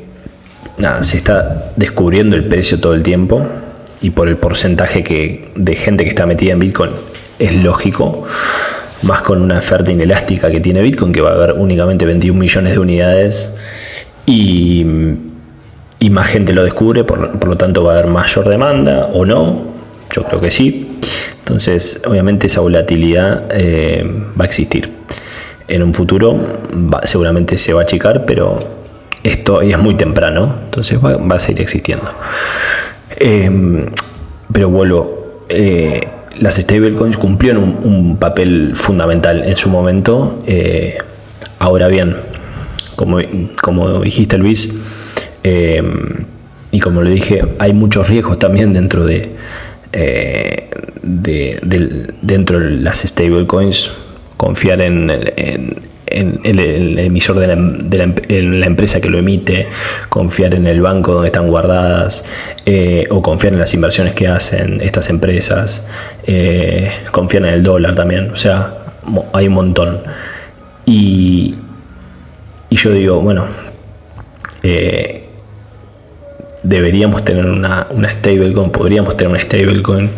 nada, 0.78 1.02
se 1.02 1.16
está 1.16 1.72
descubriendo 1.76 2.36
el 2.36 2.44
precio 2.44 2.78
todo 2.78 2.92
el 2.92 3.02
tiempo 3.02 3.46
y 4.02 4.10
por 4.10 4.28
el 4.28 4.36
porcentaje 4.36 5.02
que, 5.02 5.50
de 5.54 5.74
gente 5.74 6.04
que 6.04 6.10
está 6.10 6.26
metida 6.26 6.52
en 6.52 6.58
Bitcoin 6.58 6.90
es 7.38 7.54
lógico, 7.54 8.24
más 9.02 9.22
con 9.22 9.40
una 9.40 9.58
oferta 9.58 9.90
inelástica 9.90 10.50
que 10.50 10.60
tiene 10.60 10.82
Bitcoin, 10.82 11.12
que 11.12 11.22
va 11.22 11.30
a 11.30 11.34
haber 11.34 11.52
únicamente 11.52 12.04
21 12.04 12.38
millones 12.38 12.72
de 12.74 12.78
unidades 12.78 13.52
y 14.26 14.84
y 16.06 16.10
más 16.10 16.28
gente 16.28 16.52
lo 16.52 16.62
descubre, 16.62 17.02
por, 17.02 17.44
lo 17.44 17.56
tanto 17.56 17.82
va 17.82 17.94
a 17.94 17.98
haber 17.98 18.08
mayor 18.08 18.48
demanda 18.48 19.10
o 19.12 19.24
no, 19.24 19.62
yo 20.14 20.22
creo 20.22 20.40
que 20.40 20.52
sí. 20.52 21.00
Entonces, 21.38 22.00
obviamente 22.06 22.46
esa 22.46 22.60
volatilidad 22.60 23.48
eh, 23.50 24.08
va 24.38 24.44
a 24.44 24.46
existir. 24.46 24.88
En 25.66 25.82
un 25.82 25.92
futuro 25.92 26.60
seguramente 27.02 27.58
se 27.58 27.72
va 27.72 27.80
a 27.80 27.82
achicar, 27.82 28.24
pero 28.24 28.60
esto 29.24 29.60
es 29.62 29.76
muy 29.78 29.96
temprano, 29.96 30.54
entonces 30.66 30.96
va, 31.04 31.34
a 31.34 31.38
seguir 31.40 31.62
existiendo. 31.62 32.08
Em, 33.16 33.86
pero 34.52 34.70
vuelvo, 34.70 35.42
eh, 35.48 36.06
las 36.38 36.54
stablecoins 36.54 37.16
cumplieron 37.16 37.78
un, 37.82 38.16
papel 38.16 38.76
fundamental 38.76 39.42
en 39.42 39.56
su 39.56 39.70
momento. 39.70 40.38
Eh, 40.46 40.98
ahora 41.58 41.88
bien, 41.88 42.14
como, 42.94 43.18
como 43.60 44.02
dijiste 44.02 44.38
Luis, 44.38 44.72
Em, 45.46 46.24
y 46.72 46.80
como 46.80 47.02
le 47.02 47.12
dije, 47.12 47.40
hay 47.60 47.72
muchos 47.72 48.08
riesgos 48.08 48.36
también 48.40 48.72
dentro 48.72 49.04
de, 49.04 49.30
eh, 49.92 50.68
dentro 51.02 52.58
de 52.58 52.70
las 52.70 53.02
stablecoins. 53.02 53.92
Confiar 54.36 54.80
en, 54.80 55.08
el 56.08 56.98
emisor 56.98 57.38
de, 57.38 57.46
la, 57.46 58.66
empresa 58.66 59.00
que 59.00 59.08
lo 59.08 59.18
emite, 59.18 59.68
confiar 60.08 60.54
en 60.54 60.66
el 60.66 60.80
banco 60.80 61.12
donde 61.12 61.28
están 61.28 61.46
guardadas, 61.48 62.24
eh, 62.66 63.04
o 63.10 63.22
confiar 63.22 63.52
en 63.52 63.60
las 63.60 63.72
inversiones 63.72 64.14
que 64.14 64.26
hacen 64.26 64.80
estas 64.80 65.08
empresas, 65.10 65.86
eh, 66.26 66.90
confiar 67.12 67.44
en 67.44 67.54
el 67.54 67.62
dólar 67.62 67.94
también, 67.94 68.32
o 68.32 68.36
sea, 68.36 68.78
hay 69.32 69.46
un 69.46 69.54
montón. 69.54 70.00
Y, 70.84 71.54
y 72.68 72.76
yo 72.76 72.90
digo, 72.90 73.20
bueno, 73.20 73.46
deberíamos 76.66 77.24
tener 77.24 77.46
una, 77.46 77.86
una 77.90 78.10
stablecoin, 78.10 78.70
podríamos 78.70 79.16
tener 79.16 79.30
una 79.30 79.40
stablecoin 79.40 80.10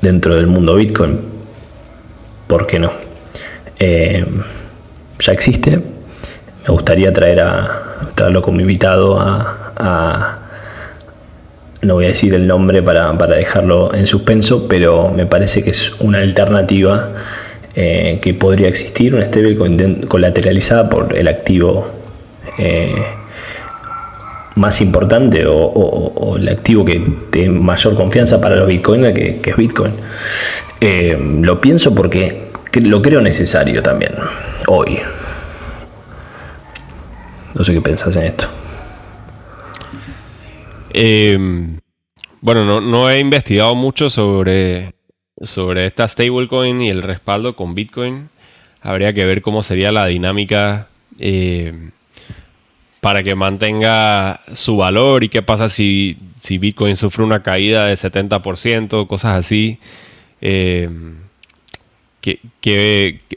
dentro 0.00 0.34
del 0.36 0.46
mundo 0.46 0.76
Bitcoin. 0.76 1.18
¿Por 2.46 2.66
qué 2.66 2.78
no? 2.78 2.92
Eh, 3.78 4.24
ya 5.18 5.32
existe. 5.32 5.76
Me 5.76 6.68
gustaría 6.68 7.12
traer 7.12 7.40
a, 7.40 8.00
traerlo 8.14 8.42
como 8.42 8.60
invitado 8.60 9.18
a, 9.18 10.38
no 11.82 11.94
voy 11.94 12.04
a 12.04 12.08
decir 12.08 12.32
el 12.34 12.46
nombre 12.46 12.80
para, 12.80 13.12
dejarlo 13.26 13.92
en 13.92 14.06
suspenso, 14.06 14.68
pero 14.68 15.10
me 15.10 15.26
parece 15.26 15.64
que 15.64 15.70
es 15.70 15.92
una 15.98 16.18
alternativa 16.18 17.08
eh, 17.74 18.20
que 18.22 18.34
podría 18.34 18.68
existir, 18.68 19.16
una 19.16 19.24
stablecoin 19.24 20.02
colateralizada 20.02 20.88
por 20.88 21.16
el 21.16 21.26
activo 21.26 21.88
eh, 22.58 22.94
más 24.56 24.80
importante 24.80 25.44
o, 25.46 26.36
el 26.36 26.48
activo 26.48 26.84
que 26.84 27.02
de 27.30 27.48
mayor 27.48 27.94
confianza 27.94 28.40
para 28.40 28.56
los 28.56 28.68
bitcoiners 28.68 29.14
que, 29.14 29.50
es 29.50 29.56
Bitcoin. 29.56 29.92
Eh, 30.80 31.18
lo 31.40 31.60
pienso 31.60 31.94
porque 31.94 32.50
lo 32.82 33.02
creo 33.02 33.20
necesario 33.20 33.82
también 33.82 34.12
hoy. 34.66 34.98
No 37.54 37.64
sé 37.64 37.72
qué 37.74 37.80
pensás 37.80 38.16
en 38.16 38.24
esto. 38.24 38.48
Em, 40.94 41.78
bueno, 42.40 42.64
no, 42.64 42.80
no, 42.80 43.10
he 43.10 43.18
investigado 43.18 43.74
mucho 43.74 44.10
sobre, 44.10 44.94
sobre 45.40 45.86
esta 45.86 46.08
stablecoin 46.08 46.80
y 46.80 46.90
el 46.90 47.02
respaldo 47.02 47.54
con 47.56 47.74
Bitcoin. 47.74 48.28
Habría 48.80 49.12
que 49.12 49.24
ver 49.24 49.42
cómo 49.42 49.62
sería 49.62 49.92
la 49.92 50.06
dinámica. 50.06 50.88
Eh, 51.18 51.90
para 53.02 53.24
que 53.24 53.34
mantenga 53.34 54.42
su 54.54 54.76
valor 54.76 55.24
y 55.24 55.28
qué 55.28 55.42
pasa 55.42 55.68
si, 55.68 56.16
Bitcoin 56.48 56.94
sufre 56.94 57.24
una 57.24 57.42
caída 57.42 57.86
de 57.86 57.94
70%, 57.94 59.08
cosas 59.08 59.36
así. 59.36 59.80
Eh, 60.40 60.88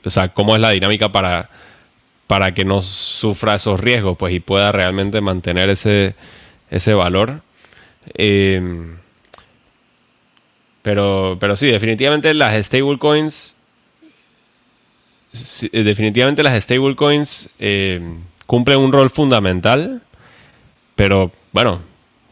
o 0.04 0.10
sea, 0.12 0.28
cómo 0.36 0.54
es 0.54 0.62
la 0.62 0.70
dinámica 0.70 1.12
para, 1.12 1.50
para 2.28 2.54
que 2.54 2.64
no 2.64 2.84
sufra 2.84 3.56
esos 3.56 3.80
riesgos 3.80 4.16
pues, 4.20 4.36
y 4.36 4.40
pueda 4.40 4.72
realmente 4.72 5.20
mantener 5.20 5.72
ese, 5.72 6.14
ese 6.70 6.94
valor. 6.94 7.42
Eh, 8.14 8.62
pero, 10.84 11.38
pero 11.40 11.56
sí, 11.56 11.66
definitivamente 11.70 12.32
las 12.36 12.64
stablecoins. 12.64 13.56
definitivamente 15.72 16.44
las 16.44 16.64
stablecoins. 16.64 17.50
Eh, 17.58 18.00
cumplen 18.46 18.80
un 18.80 18.92
rol 18.92 19.10
fundamental, 19.10 20.02
pero 20.96 21.32
bueno, 21.52 21.82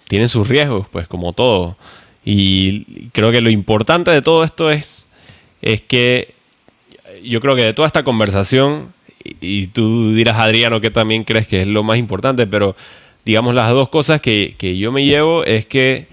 tienen 0.07 0.29
sus 0.29 0.47
riesgos, 0.47 0.87
pues 0.91 1.07
como 1.07 1.33
todo. 1.33 1.77
Y 2.25 3.09
creo 3.09 3.31
que 3.31 3.41
lo 3.41 3.49
importante 3.49 4.11
de 4.11 4.21
todo 4.21 4.43
esto 4.43 4.71
es, 4.71 5.07
es 5.61 5.81
que 5.81 6.35
yo 7.23 7.41
creo 7.41 7.55
que 7.55 7.63
de 7.63 7.73
toda 7.73 7.87
esta 7.87 8.03
conversación, 8.03 8.93
y, 9.23 9.67
tú 9.67 10.13
dirás, 10.13 10.37
Adriano, 10.37 10.81
que 10.81 10.91
también 10.91 11.23
crees 11.23 11.47
que 11.47 11.61
es 11.61 11.67
lo 11.67 11.83
más 11.83 11.97
importante, 11.97 12.45
pero 12.47 12.75
digamos 13.25 13.55
las 13.55 13.69
dos 13.69 13.89
cosas 13.89 14.21
que, 14.21 14.55
yo 14.77 14.91
me 14.91 15.05
llevo 15.05 15.45
es 15.45 15.65
que 15.65 16.07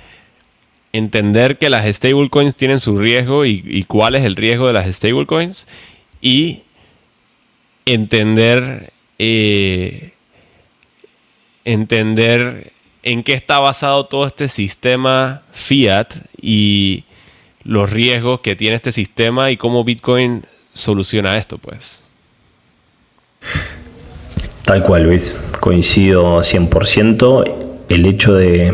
entender 0.93 1.59
que 1.59 1.71
las 1.71 1.85
stablecoins 1.87 2.57
tienen 2.57 2.81
su 2.81 2.99
riesgo 2.99 3.45
y, 3.45 3.65
y 3.67 3.85
cuál 3.85 4.15
es 4.15 4.25
el 4.25 4.37
riesgo 4.37 4.67
de 4.67 4.73
las 4.73 4.95
stablecoins 4.95 5.67
y 6.21 6.63
entender 7.85 8.93
eh, 9.23 10.13
entender 11.67 12.73
en 13.03 13.23
qué 13.23 13.35
está 13.35 13.59
basado 13.59 14.07
todo 14.07 14.27
este 14.27 14.49
sistema 14.49 15.43
fiat 15.53 16.15
y 16.41 17.05
los 17.65 17.91
riesgos 17.91 18.41
que 18.41 18.57
tiene 18.57 18.77
este 18.77 18.93
sistema 18.93 19.51
y 19.51 19.59
cómo 19.59 19.85
Bitcoin 19.85 20.47
soluciona 20.73 21.37
esto, 21.37 21.59
pues. 21.59 22.03
Tal 24.65 24.83
cual, 24.83 25.03
Luis. 25.03 25.39
Coincido 25.61 26.39
100%. 26.39 27.85
El 27.91 28.07
hecho 28.07 28.35
de, 28.35 28.73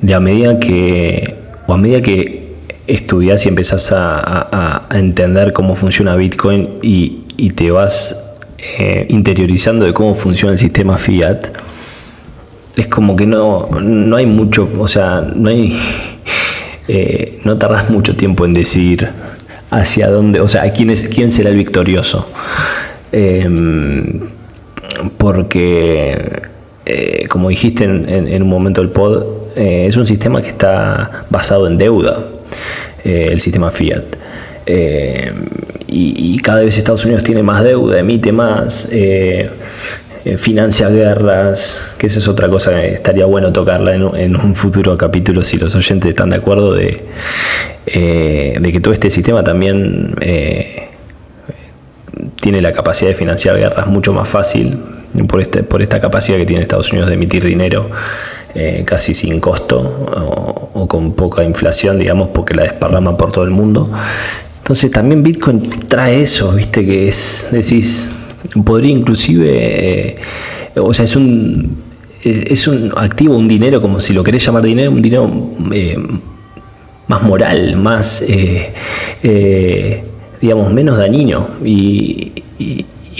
de 0.00 0.14
a 0.14 0.20
medida 0.20 0.60
que, 0.60 1.38
o 1.66 1.72
a 1.72 1.76
medida 1.76 2.02
que 2.02 2.54
estudias 2.86 3.46
y 3.46 3.48
empezás 3.48 3.92
a, 3.92 4.86
entender 4.92 5.52
cómo 5.52 5.74
funciona 5.74 6.14
Bitcoin 6.14 6.78
y, 6.82 7.18
te 7.56 7.70
vas 7.72 8.21
eh, 8.64 9.06
interiorizando 9.08 9.84
de 9.84 9.92
cómo 9.92 10.14
funciona 10.14 10.52
el 10.52 10.58
sistema 10.58 10.96
fiat, 10.96 11.46
es 12.76 12.86
como 12.86 13.16
que 13.16 13.26
no, 13.26 13.68
no 13.80 14.16
hay 14.16 14.24
mucho, 14.24 14.70
o 14.78 14.86
sea, 14.86 15.20
no 15.34 15.50
hay, 15.50 15.76
eh, 16.88 17.40
no 17.42 17.58
tardas 17.58 17.90
mucho 17.90 18.14
tiempo 18.14 18.44
en 18.44 18.54
decir 18.54 19.08
hacia 19.68 20.08
dónde, 20.08 20.40
o 20.40 20.48
sea, 20.48 20.72
quién, 20.72 20.90
es, 20.90 21.08
quién 21.08 21.32
será 21.32 21.50
el 21.50 21.56
victorioso. 21.56 22.30
Em, 23.10 24.20
porque, 25.18 26.42
eh, 26.86 27.26
como 27.28 27.48
dijiste 27.48 27.82
en, 27.82 28.42
un 28.42 28.48
momento 28.48 28.80
del 28.80 28.90
pod, 28.90 29.24
es 29.56 29.96
un 29.96 30.06
sistema 30.06 30.40
que 30.40 30.50
está 30.50 31.24
basado 31.30 31.66
en 31.66 31.78
deuda, 31.78 32.28
el 33.02 33.40
sistema 33.40 33.72
Fiat. 33.72 34.04
Y, 35.94 36.38
cada 36.38 36.62
vez 36.62 36.78
Estados 36.78 37.04
Unidos 37.04 37.22
tiene 37.22 37.42
más 37.42 37.62
deuda, 37.62 37.98
emite 37.98 38.32
más, 38.32 38.88
eh, 38.90 39.50
financia 40.38 40.88
guerras, 40.88 41.94
que 41.98 42.06
esa 42.06 42.18
es 42.18 42.28
otra 42.28 42.48
cosa 42.48 42.70
que 42.70 42.94
estaría 42.94 43.26
bueno 43.26 43.52
tocarla 43.52 43.94
en, 43.94 44.36
un 44.36 44.54
futuro 44.54 44.96
capítulo 44.96 45.44
si 45.44 45.58
los 45.58 45.74
oyentes 45.74 46.10
están 46.10 46.30
de 46.30 46.36
acuerdo 46.36 46.72
de, 46.74 47.04
eh, 47.86 48.56
de 48.58 48.72
que 48.72 48.80
todo 48.80 48.94
este 48.94 49.10
sistema 49.10 49.44
también 49.44 50.14
eh, 50.20 50.88
tiene 52.40 52.62
la 52.62 52.72
capacidad 52.72 53.10
de 53.10 53.16
financiar 53.16 53.58
guerras 53.58 53.86
mucho 53.86 54.12
más 54.12 54.28
fácil 54.28 54.78
por, 55.28 55.42
este, 55.42 55.62
por 55.62 55.82
esta 55.82 56.00
capacidad 56.00 56.38
que 56.38 56.46
tiene 56.46 56.62
Estados 56.62 56.90
Unidos 56.92 57.08
de 57.08 57.14
emitir 57.14 57.44
dinero 57.44 57.90
casi 58.84 59.14
sin 59.14 59.40
costo 59.40 59.80
o, 60.74 60.86
con 60.86 61.14
poca 61.14 61.42
inflación, 61.42 61.98
digamos, 61.98 62.28
porque 62.34 62.52
la 62.52 62.64
desparrama 62.64 63.16
por 63.16 63.32
todo 63.32 63.44
el 63.44 63.50
mundo. 63.50 63.90
Entonces 64.62 64.92
también 64.92 65.24
Bitcoin 65.24 65.60
trae 65.88 66.22
eso, 66.22 66.52
viste, 66.52 66.86
que 66.86 67.08
es, 67.08 67.48
decís, 67.50 68.08
podría 68.64 68.92
inclusive, 68.92 70.10
eh, 70.10 70.16
o 70.76 70.94
sea, 70.94 71.04
es 71.04 71.16
un, 71.16 71.78
es 72.22 72.68
un 72.68 72.92
activo, 72.96 73.36
un 73.36 73.48
dinero, 73.48 73.80
como 73.80 74.00
si 74.00 74.12
lo 74.12 74.22
querés 74.22 74.46
llamar 74.46 74.62
dinero, 74.62 74.92
un 74.92 75.02
dinero 75.02 75.28
eh, 75.72 75.98
más 77.08 77.22
moral, 77.24 77.76
más, 77.76 78.24
eh, 78.28 80.00
digamos, 80.40 80.72
menos 80.72 80.96
dañino. 80.96 81.48
Y, 81.64 82.30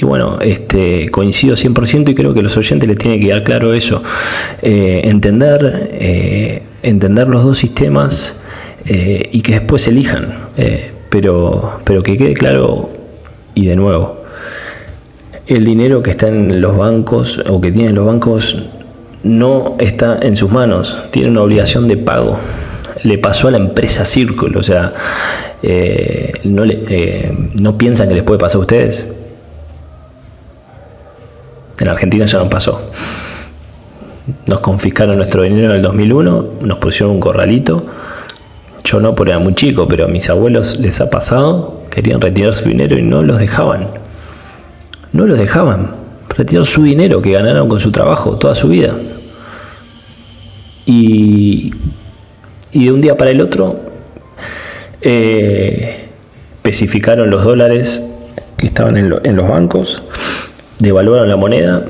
bueno, 0.03 0.39
este, 0.41 1.11
coincido 1.11 1.57
100% 1.57 2.11
y 2.11 2.15
creo 2.15 2.33
que 2.33 2.43
los 2.43 2.57
oyentes 2.57 2.89
les 2.89 2.99
tiene 2.99 3.19
que 3.19 3.27
quedar 3.27 3.43
claro 3.43 3.75
eso. 3.75 4.01
entender, 4.63 5.91
entender 6.83 7.29
los 7.29 7.43
dos 7.43 7.59
sistemas 7.59 8.41
y 8.87 9.43
que 9.43 9.53
después 9.53 9.89
elijan. 9.89 10.35
Pero, 11.13 11.81
pero 11.85 12.03
que 12.03 12.17
quede 12.17 12.33
claro, 12.33 12.89
y 13.55 13.67
de 13.67 13.77
nuevo, 13.77 14.23
el 15.47 15.63
dinero 15.63 16.03
que 16.03 16.11
está 16.11 16.29
en 16.29 16.63
los 16.63 16.75
bancos 16.75 17.45
o 17.51 17.61
que 17.61 17.71
tienen 17.71 17.95
los 17.95 18.07
bancos 18.07 18.57
no 19.23 19.77
está 19.79 20.19
en 20.23 20.37
sus 20.37 20.51
manos, 20.51 21.03
tiene 21.11 21.29
una 21.29 21.43
obligación 21.43 21.87
de 21.87 21.99
pago. 21.99 22.39
Le 23.03 23.19
pasó 23.19 23.49
a 23.49 23.51
la 23.51 23.59
empresa 23.59 24.07
Círculo, 24.07 24.61
o 24.61 24.63
sea, 24.63 24.95
eh, 25.63 26.33
no, 26.45 26.65
le, 26.65 26.83
eh, 26.89 27.31
no 27.61 27.77
piensan 27.77 28.09
que 28.09 28.15
les 28.15 28.23
puede 28.23 28.39
pasar 28.39 28.57
a 28.57 28.61
ustedes. 28.61 29.07
En 31.79 31.89
Argentina 31.89 32.25
ya 32.25 32.39
no 32.39 32.49
pasó. 32.49 32.91
Nos 34.47 34.61
confiscaron 34.61 35.17
nuestro 35.17 35.43
dinero 35.43 35.71
en 35.71 35.77
el 35.77 35.83
2001, 35.83 36.47
nos 36.63 36.79
pusieron 36.79 37.17
un 37.17 37.21
corralito. 37.21 37.85
Yo 38.85 39.01
no, 39.01 39.15
porque 39.15 39.31
era 39.31 39.39
muy 39.39 39.55
chico, 39.55 39.87
pero 39.89 40.07
a 40.07 40.09
mis 40.09 40.29
abuelos 40.29 40.81
les 40.81 41.01
ha 41.01 41.11
pasado, 41.11 41.83
querían 41.91 42.21
retirar 42.21 42.55
su 42.55 42.69
dinero 42.69 42.99
y 42.99 43.03
no 43.03 43.23
los 43.23 43.39
dejaban 43.39 44.03
no 45.13 45.27
los 45.27 45.39
dejaban 45.39 45.91
retirar 46.37 46.65
su 46.65 46.83
dinero 46.83 47.21
que 47.21 47.33
ganaron 47.33 47.69
con 47.69 47.79
su 47.79 47.93
trabajo 47.93 48.37
toda 48.39 48.55
su 48.55 48.69
vida. 48.69 48.95
Y, 50.87 51.73
de 52.73 52.91
un 52.91 53.01
día 53.01 53.17
para 53.17 53.31
el 53.31 53.41
otro 53.41 53.81
eh, 55.03 56.09
especificaron 56.57 57.31
los 57.31 57.45
dólares 57.45 58.03
que 58.57 58.67
estaban 58.67 58.97
en, 58.97 59.37
los 59.37 59.49
bancos, 59.49 60.03
devaluaron 60.79 61.29
la 61.29 61.37
moneda 61.37 61.85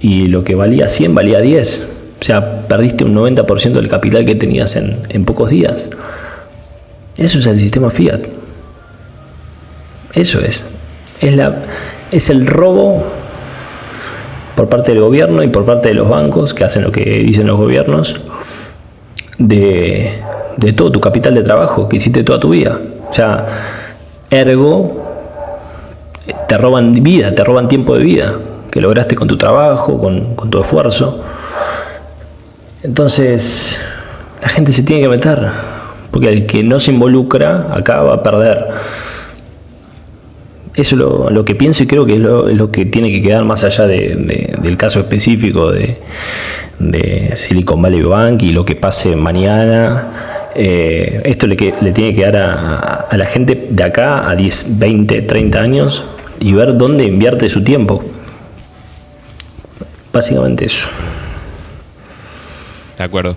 y 0.00 0.28
lo 0.28 0.44
que 0.44 0.54
valía 0.54 0.88
100 0.88 1.14
valía 1.14 1.40
10. 1.40 1.90
O 2.20 2.24
sea, 2.24 2.66
perdiste 2.66 3.04
un 3.04 3.14
90% 3.14 3.72
del 3.72 3.88
capital 3.88 4.24
que 4.24 4.34
tenías 4.34 4.76
en, 4.76 4.98
en 5.08 5.24
pocos 5.24 5.50
días. 5.50 5.90
Eso 7.16 7.38
es 7.38 7.46
el 7.46 7.58
sistema 7.60 7.90
fiat. 7.90 8.26
Eso 10.14 10.40
es 10.40 10.64
es, 11.20 11.36
la, 11.36 11.54
es 12.10 12.30
el 12.30 12.46
robo 12.46 13.02
por 14.54 14.68
parte 14.68 14.92
del 14.92 15.00
gobierno 15.00 15.42
y 15.42 15.48
por 15.48 15.64
parte 15.64 15.88
de 15.88 15.94
los 15.94 16.08
bancos 16.08 16.54
que 16.54 16.64
hacen 16.64 16.82
lo 16.82 16.92
que 16.92 17.04
dicen 17.04 17.46
los 17.46 17.58
gobiernos 17.58 18.20
de, 19.38 20.22
todo 20.76 20.92
tu 20.92 21.00
capital 21.00 21.34
de 21.34 21.42
trabajo 21.42 21.88
que 21.88 21.96
hiciste 21.96 22.22
toda 22.22 22.38
tu 22.40 22.50
vida. 22.50 22.78
O 23.10 23.12
sea, 23.12 23.46
ergo, 24.30 25.02
te 26.48 26.56
roban 26.56 26.92
vida, 26.92 27.34
te 27.34 27.42
roban 27.42 27.68
tiempo 27.68 27.96
de 27.96 28.04
vida 28.04 28.34
que 28.70 28.80
lograste 28.80 29.14
con 29.14 29.28
tu 29.28 29.36
trabajo, 29.36 29.98
con, 29.98 30.34
con 30.34 30.50
tu 30.50 30.60
esfuerzo. 30.60 31.22
Entonces, 32.84 33.80
la 34.42 34.48
gente 34.50 34.70
se 34.70 34.82
tiene 34.82 35.00
que 35.00 35.08
meter, 35.08 35.38
porque 36.10 36.28
el 36.28 36.44
que 36.44 36.62
no 36.62 36.78
se 36.78 36.92
involucra 36.92 37.70
acá 37.72 38.02
va 38.02 38.16
a 38.16 38.22
perder. 38.22 38.62
Eso 40.76 40.94
es 40.94 41.32
lo, 41.32 41.44
que 41.46 41.54
pienso 41.54 41.82
y 41.82 41.86
creo 41.86 42.04
que 42.04 42.16
es 42.16 42.20
lo, 42.20 42.70
que 42.70 42.84
tiene 42.84 43.10
que 43.10 43.22
quedar 43.22 43.42
más 43.44 43.64
allá 43.64 43.86
del 43.86 44.76
caso 44.76 45.00
específico 45.00 45.72
de, 45.72 45.96
Silicon 47.34 47.80
Valley 47.80 48.02
Bank 48.02 48.42
y 48.42 48.50
lo 48.50 48.66
que 48.66 48.76
pase 48.76 49.16
mañana. 49.16 50.50
Eh, 50.54 51.22
esto 51.24 51.46
le, 51.46 51.56
le, 51.56 51.92
tiene 51.92 52.14
que 52.14 52.22
dar 52.22 52.36
a, 52.36 53.16
la 53.16 53.26
gente 53.26 53.68
de 53.70 53.82
acá 53.82 54.28
a 54.28 54.36
10, 54.36 54.78
20, 54.78 55.22
30 55.22 55.58
años 55.58 56.04
y 56.38 56.52
ver 56.52 56.76
dónde 56.76 57.04
invierte 57.04 57.48
su 57.48 57.64
tiempo. 57.64 58.04
Básicamente 60.12 60.66
eso. 60.66 60.90
De 62.98 63.04
acuerdo. 63.04 63.36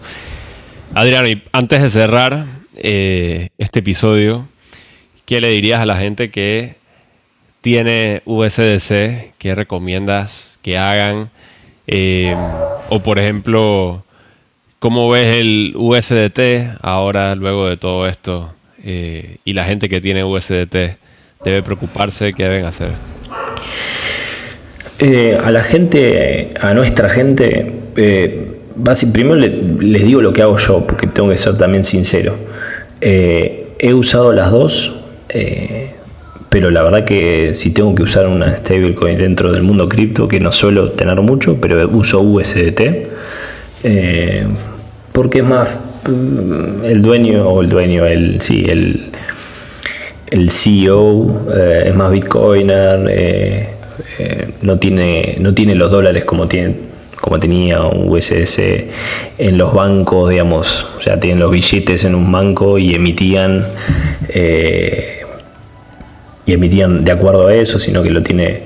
Adriano, 0.94 1.28
antes 1.52 1.82
de 1.82 1.90
cerrar 1.90 2.46
eh, 2.76 3.50
este 3.58 3.80
episodio, 3.80 4.48
¿qué 5.26 5.42
le 5.42 5.50
dirías 5.50 5.82
a 5.82 5.86
la 5.86 5.98
gente 5.98 6.30
que 6.32 6.76
tiene 7.62 8.22
USDC 8.26 9.34
que 9.38 9.56
recomiendas 9.56 10.58
que 10.62 10.78
hagan? 10.78 11.30
Eh, 11.88 12.36
o 12.90 13.00
por 13.00 13.20
ejemplo, 13.20 14.04
¿cómo 14.80 15.10
ves 15.10 15.38
el 15.38 15.74
USDT 15.76 16.78
ahora 16.82 17.36
luego 17.36 17.68
de 17.68 17.78
todo 17.78 18.08
esto? 18.08 18.54
Eh, 18.84 19.38
y 19.44 19.54
la 19.54 19.66
gente 19.66 19.90
que 19.90 20.00
tiene 20.00 20.24
USDT 20.24 20.98
debe 21.44 21.64
preocuparse, 21.64 22.34
¿qué 22.34 22.44
deben 22.44 22.66
hacer? 22.66 22.90
Eh, 25.00 25.38
a 25.44 25.52
la 25.52 25.64
gente, 25.64 26.50
a 26.60 26.74
nuestra 26.74 27.10
gente, 27.10 27.72
primero 29.14 29.36
les 29.36 30.04
digo 30.04 30.22
lo 30.22 30.34
que 30.34 30.42
hago 30.42 30.58
yo, 30.58 30.86
porque 30.88 31.08
tengo 31.08 31.30
que 31.30 31.38
ser 31.38 31.58
también 31.58 31.84
sincero. 31.84 32.36
he 33.02 33.94
usado 33.94 34.34
las 34.34 34.52
dos 34.52 34.94
pero 36.50 36.72
la 36.72 36.82
verdad 36.82 37.06
que 37.06 37.54
si 37.54 37.72
tengo 37.72 37.94
que 37.94 38.04
usar 38.04 38.28
una 38.28 38.56
stablecoin 38.56 39.18
dentro 39.18 39.52
del 39.52 39.64
mundo 39.64 39.88
cripto, 39.90 40.28
que 40.28 40.40
no 40.40 40.52
suelo 40.52 40.92
tener 40.92 41.20
mucho, 41.22 41.60
pero 41.60 41.88
uso 41.90 42.22
USDT, 42.22 42.82
eh, 43.84 44.48
porque 45.12 45.40
es 45.40 45.46
más 45.46 45.68
mm, 46.08 46.86
el 46.86 47.02
dueño 47.02 47.48
o 47.48 47.62
el 47.62 47.70
dueño, 47.70 48.06
el 48.06 48.42
sí, 48.42 48.66
el, 48.68 49.12
el 50.32 50.50
CEO 50.50 51.52
eh, 51.56 51.84
es 51.88 51.96
más 51.96 52.12
bitcoiner, 52.12 53.06
eh, 53.10 53.68
no 54.62 54.78
tiene 54.78 55.38
no 55.40 55.54
tiene 55.54 55.76
los 55.76 55.92
dólares 55.92 56.24
como 56.26 56.48
tiene 56.48 56.76
como 57.28 57.40
tenía 57.40 57.82
un 57.82 58.10
USDC 58.10 58.86
en 59.38 59.58
los 59.58 59.74
bancos, 59.74 60.30
digamos, 60.30 60.88
o 60.98 61.02
sea, 61.02 61.20
tienen 61.20 61.40
los 61.40 61.52
billetes 61.52 62.06
en 62.06 62.16
un 62.16 62.32
banco 62.32 62.78
y 62.78 62.96
emitían 62.96 63.66
y 66.46 66.54
emitían 66.54 67.04
de 67.04 67.12
acuerdo 67.12 67.48
a 67.48 67.54
eso, 67.54 67.78
sino 67.78 68.02
que 68.02 68.10
lo 68.10 68.24
tiene 68.24 68.64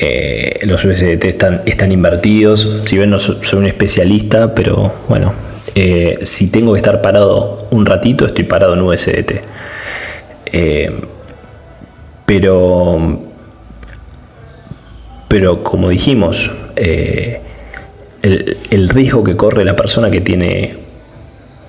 eh, 0.00 0.60
los 0.62 0.84
USDT 0.84 1.24
están, 1.24 1.62
están 1.66 1.92
invertidos. 1.92 2.82
Si 2.84 2.98
ven, 2.98 3.10
no 3.10 3.18
soy, 3.18 3.36
un 3.52 3.66
especialista, 3.66 4.54
pero 4.54 4.92
bueno, 5.08 5.32
eh, 5.74 6.20
si 6.22 6.50
tengo 6.50 6.72
que 6.72 6.78
estar 6.78 7.02
parado 7.02 7.68
un 7.70 7.84
ratito, 7.84 8.24
estoy 8.24 8.44
parado 8.44 8.74
en 8.74 8.82
USDT. 8.82 9.32
Eh, 10.52 10.92
pero, 12.24 13.20
pero 15.28 15.62
como 15.62 15.88
dijimos, 15.88 16.50
el, 18.22 18.88
riesgo 18.88 19.22
que 19.22 19.36
corre 19.36 19.64
la 19.64 19.76
persona 19.76 20.10
que 20.10 20.20
tiene 20.20 20.76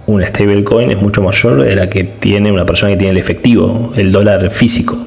una 0.07 0.27
stablecoin 0.27 0.91
es 0.91 1.01
mucho 1.01 1.21
mayor 1.21 1.63
de 1.63 1.75
la 1.75 1.89
que 1.89 2.03
tiene 2.03 2.51
una 2.51 2.65
persona 2.65 2.91
que 2.91 2.97
tiene 2.97 3.11
el 3.11 3.17
efectivo, 3.17 3.91
el 3.95 4.11
dólar 4.11 4.49
físico. 4.49 4.97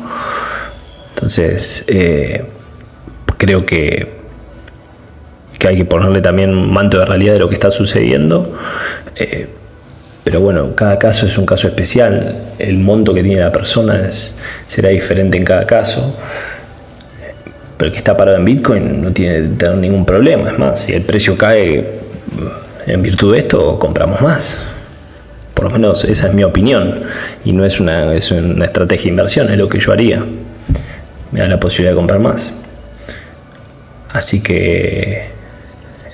Entonces, 1.15 1.85
creo 3.43 3.67
que, 3.67 4.07
que 5.59 5.69
hay 5.69 5.77
que 5.77 5.85
ponerle 5.85 6.21
también 6.21 6.51
un 6.51 6.73
manto 6.73 6.99
de 6.99 7.05
realidad 7.05 7.35
de 7.35 7.41
lo 7.41 7.49
que 7.49 7.55
está 7.55 7.73
sucediendo. 7.73 8.55
Eh, 9.17 9.49
pero 10.25 10.41
bueno, 10.41 10.75
cada 10.77 10.99
caso 10.99 11.27
es 11.27 11.37
un 11.37 11.47
caso 11.47 11.67
especial. 11.67 12.37
El 12.59 12.79
monto 12.79 13.13
que 13.13 13.23
tiene 13.23 13.41
la 13.41 13.51
persona 13.51 14.01
será 14.67 14.91
diferente 14.91 15.39
en 15.39 15.45
cada 15.45 15.67
caso. 15.67 16.17
Pero 17.77 17.89
el 17.89 17.93
que 17.93 17.99
está 17.99 18.17
parado 18.17 18.39
en 18.39 18.45
Bitcoin 18.45 19.03
no 19.03 19.13
tiene 19.13 19.49
ningún 19.77 20.05
problema. 20.05 20.51
Es 20.51 20.59
más, 20.59 20.83
si 20.83 20.93
el 20.93 21.03
precio 21.03 21.37
cae 21.37 22.01
en 22.87 23.03
virtud 23.03 23.33
de 23.33 23.41
esto, 23.41 23.79
compramos 23.79 24.21
más. 24.21 24.59
Por 25.55 25.65
lo 25.67 25.71
menos 25.71 26.05
esa 26.05 26.29
es 26.29 26.35
mi 26.35 26.45
opinión. 26.45 27.03
Y 27.45 27.53
no 27.53 27.65
es 27.65 27.81
una, 27.81 28.13
es 28.15 28.31
una 28.31 28.67
estrategia 28.67 29.05
de 29.05 29.11
inversión, 29.11 29.51
es 29.51 29.59
lo 29.59 29.69
que 29.69 29.81
yo 29.81 29.93
haría. 29.93 30.25
Me 31.31 31.41
da 31.41 31.49
la 31.49 31.59
posibilidad 31.59 31.93
de 31.93 31.97
comprar 31.97 32.21
más. 32.21 32.53
Así 34.13 34.43
que 34.43 35.33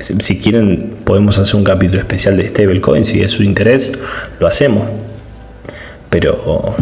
si 0.00 0.38
quieren 0.38 0.96
podemos 1.04 1.38
hacer 1.38 1.56
un 1.56 1.64
capítulo 1.64 2.00
especial 2.00 2.36
de 2.36 2.48
stablecoin, 2.48 3.04
si 3.04 3.20
es 3.20 3.32
su 3.32 3.42
interés, 3.42 3.92
lo 4.38 4.46
hacemos. 4.46 4.88
Pero, 6.11 6.74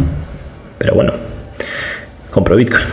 pero 0.77 0.93
bueno, 0.93 1.13
compro 2.31 2.55
Bitcoin. 2.55 2.85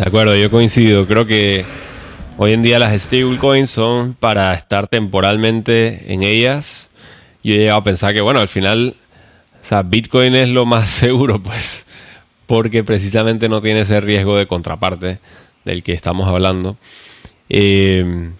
De 0.00 0.06
acuerdo, 0.06 0.34
yo 0.34 0.50
coincido. 0.50 1.04
Creo 1.04 1.26
que 1.26 1.62
hoy 2.38 2.54
en 2.54 2.62
día 2.62 2.78
las 2.78 2.98
stablecoins 2.98 3.68
son 3.68 4.14
para 4.14 4.54
estar 4.54 4.88
temporalmente 4.88 6.10
en 6.10 6.22
ellas. 6.22 6.90
Yo 7.44 7.52
he 7.52 7.58
llegado 7.58 7.80
a 7.80 7.84
pensar 7.84 8.14
que, 8.14 8.22
bueno, 8.22 8.40
al 8.40 8.48
final, 8.48 8.94
o 9.60 9.64
sea, 9.64 9.82
Bitcoin 9.82 10.34
es 10.36 10.48
lo 10.48 10.64
más 10.64 10.88
seguro, 10.90 11.42
pues, 11.42 11.84
porque 12.46 12.82
precisamente 12.82 13.50
no 13.50 13.60
tiene 13.60 13.80
ese 13.80 14.00
riesgo 14.00 14.38
de 14.38 14.46
contraparte 14.46 15.18
del 15.66 15.82
que 15.82 15.92
estamos 15.92 16.26
hablando. 16.26 16.78
Eh, 17.50 18.30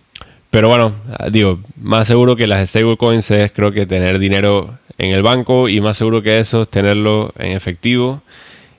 pero 0.48 0.70
bueno, 0.70 0.94
digo, 1.30 1.60
más 1.76 2.08
seguro 2.08 2.36
que 2.36 2.46
las 2.46 2.70
stablecoins 2.70 3.30
es 3.32 3.52
creo 3.52 3.70
que 3.70 3.84
tener 3.84 4.18
dinero 4.18 4.78
en 4.96 5.10
el 5.10 5.22
banco 5.22 5.68
y 5.68 5.82
más 5.82 5.98
seguro 5.98 6.22
que 6.22 6.38
eso 6.38 6.62
es 6.62 6.68
tenerlo 6.70 7.34
en 7.38 7.52
efectivo. 7.52 8.22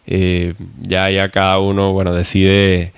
Eh, 0.08 0.56
ya, 0.80 1.10
ya 1.10 1.30
cada 1.30 1.60
uno 1.60 1.94
bueno, 1.94 2.14
decide 2.14 2.94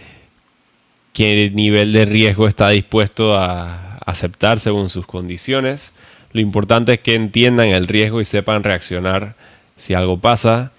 qué 1.12 1.51
nivel 1.54 1.93
de 1.93 2.06
riesgo 2.06 2.47
está 2.47 2.70
dispuesto 2.70 3.38
a 3.38 3.97
aceptar 4.06 4.60
según 4.60 4.89
sus 4.89 5.06
condiciones. 5.06 5.93
Lo 6.32 6.41
importante 6.41 6.93
es 6.93 6.99
que 6.99 7.16
entiendan 7.16 7.70
el 7.70 7.88
riesgo 7.88 8.22
y 8.22 8.26
sepan 8.26 8.64
reaccionar 8.64 9.36
si 9.76 9.93
algo 9.93 10.18
pasa. 10.18 10.72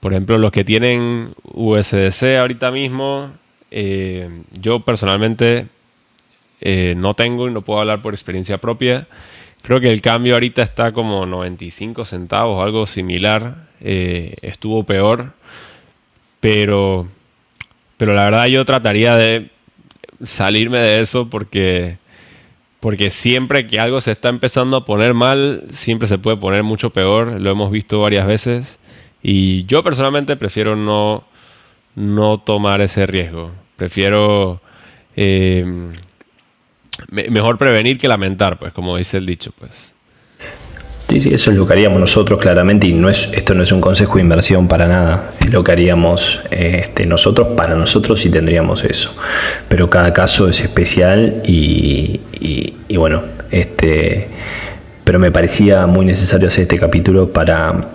Por 0.00 0.12
ejemplo, 0.12 0.38
los 0.38 0.52
que 0.52 0.64
tienen 0.64 1.34
USDC 1.44 2.38
ahorita 2.38 2.70
mismo, 2.70 3.32
eh, 3.70 4.28
yo 4.52 4.80
personalmente 4.80 5.66
eh, 6.60 6.94
no 6.96 7.14
tengo 7.14 7.48
y 7.48 7.52
no 7.52 7.62
puedo 7.62 7.80
hablar 7.80 8.02
por 8.02 8.14
experiencia 8.14 8.58
propia. 8.58 9.08
Creo 9.62 9.80
que 9.80 9.90
el 9.90 10.02
cambio 10.02 10.34
ahorita 10.34 10.62
está 10.62 10.92
como 10.92 11.24
95 11.26 12.04
centavos, 12.04 12.62
algo 12.62 12.86
similar. 12.86 13.64
Estuvo 13.80 14.84
peor. 14.84 15.32
Pero, 16.44 17.08
pero 17.96 18.12
la 18.12 18.24
verdad 18.26 18.44
yo 18.48 18.66
trataría 18.66 19.16
de 19.16 19.48
salirme 20.24 20.78
de 20.78 21.00
eso 21.00 21.30
porque, 21.30 21.96
porque 22.80 23.10
siempre 23.10 23.66
que 23.66 23.80
algo 23.80 24.02
se 24.02 24.12
está 24.12 24.28
empezando 24.28 24.76
a 24.76 24.84
poner 24.84 25.14
mal, 25.14 25.62
siempre 25.70 26.06
se 26.06 26.18
puede 26.18 26.36
poner 26.36 26.62
mucho 26.62 26.90
peor. 26.90 27.40
Lo 27.40 27.50
hemos 27.50 27.70
visto 27.70 27.98
varias 28.02 28.26
veces. 28.26 28.78
Y 29.22 29.64
yo 29.64 29.82
personalmente 29.82 30.36
prefiero 30.36 30.76
no, 30.76 31.24
no 31.94 32.36
tomar 32.40 32.82
ese 32.82 33.06
riesgo. 33.06 33.50
Prefiero 33.76 34.60
eh, 35.16 35.94
mejor 37.08 37.56
prevenir 37.56 37.96
que 37.96 38.06
lamentar, 38.06 38.58
pues, 38.58 38.74
como 38.74 38.98
dice 38.98 39.16
el 39.16 39.24
dicho, 39.24 39.50
pues. 39.58 39.93
Sí, 41.08 41.20
sí, 41.20 41.34
eso 41.34 41.50
es 41.50 41.56
lo 41.56 41.66
que 41.66 41.74
haríamos 41.74 42.00
nosotros 42.00 42.40
claramente 42.40 42.86
y 42.86 42.92
no 42.92 43.08
es, 43.08 43.30
esto 43.34 43.54
no 43.54 43.62
es 43.62 43.70
un 43.72 43.80
consejo 43.80 44.14
de 44.14 44.22
inversión 44.22 44.68
para 44.68 44.88
nada, 44.88 45.32
es 45.38 45.52
lo 45.52 45.62
que 45.62 45.72
haríamos 45.72 46.40
este, 46.50 47.06
nosotros 47.06 47.48
para 47.56 47.76
nosotros 47.76 48.20
si 48.20 48.30
tendríamos 48.30 48.84
eso. 48.84 49.14
Pero 49.68 49.90
cada 49.90 50.12
caso 50.12 50.48
es 50.48 50.60
especial 50.60 51.42
y, 51.44 52.20
bueno, 52.96 53.22
este, 53.50 54.28
pero 55.04 55.18
me 55.18 55.30
parecía 55.30 55.86
muy 55.86 56.06
necesario 56.06 56.48
hacer 56.48 56.62
este 56.62 56.78
capítulo 56.78 57.28
para, 57.30 57.88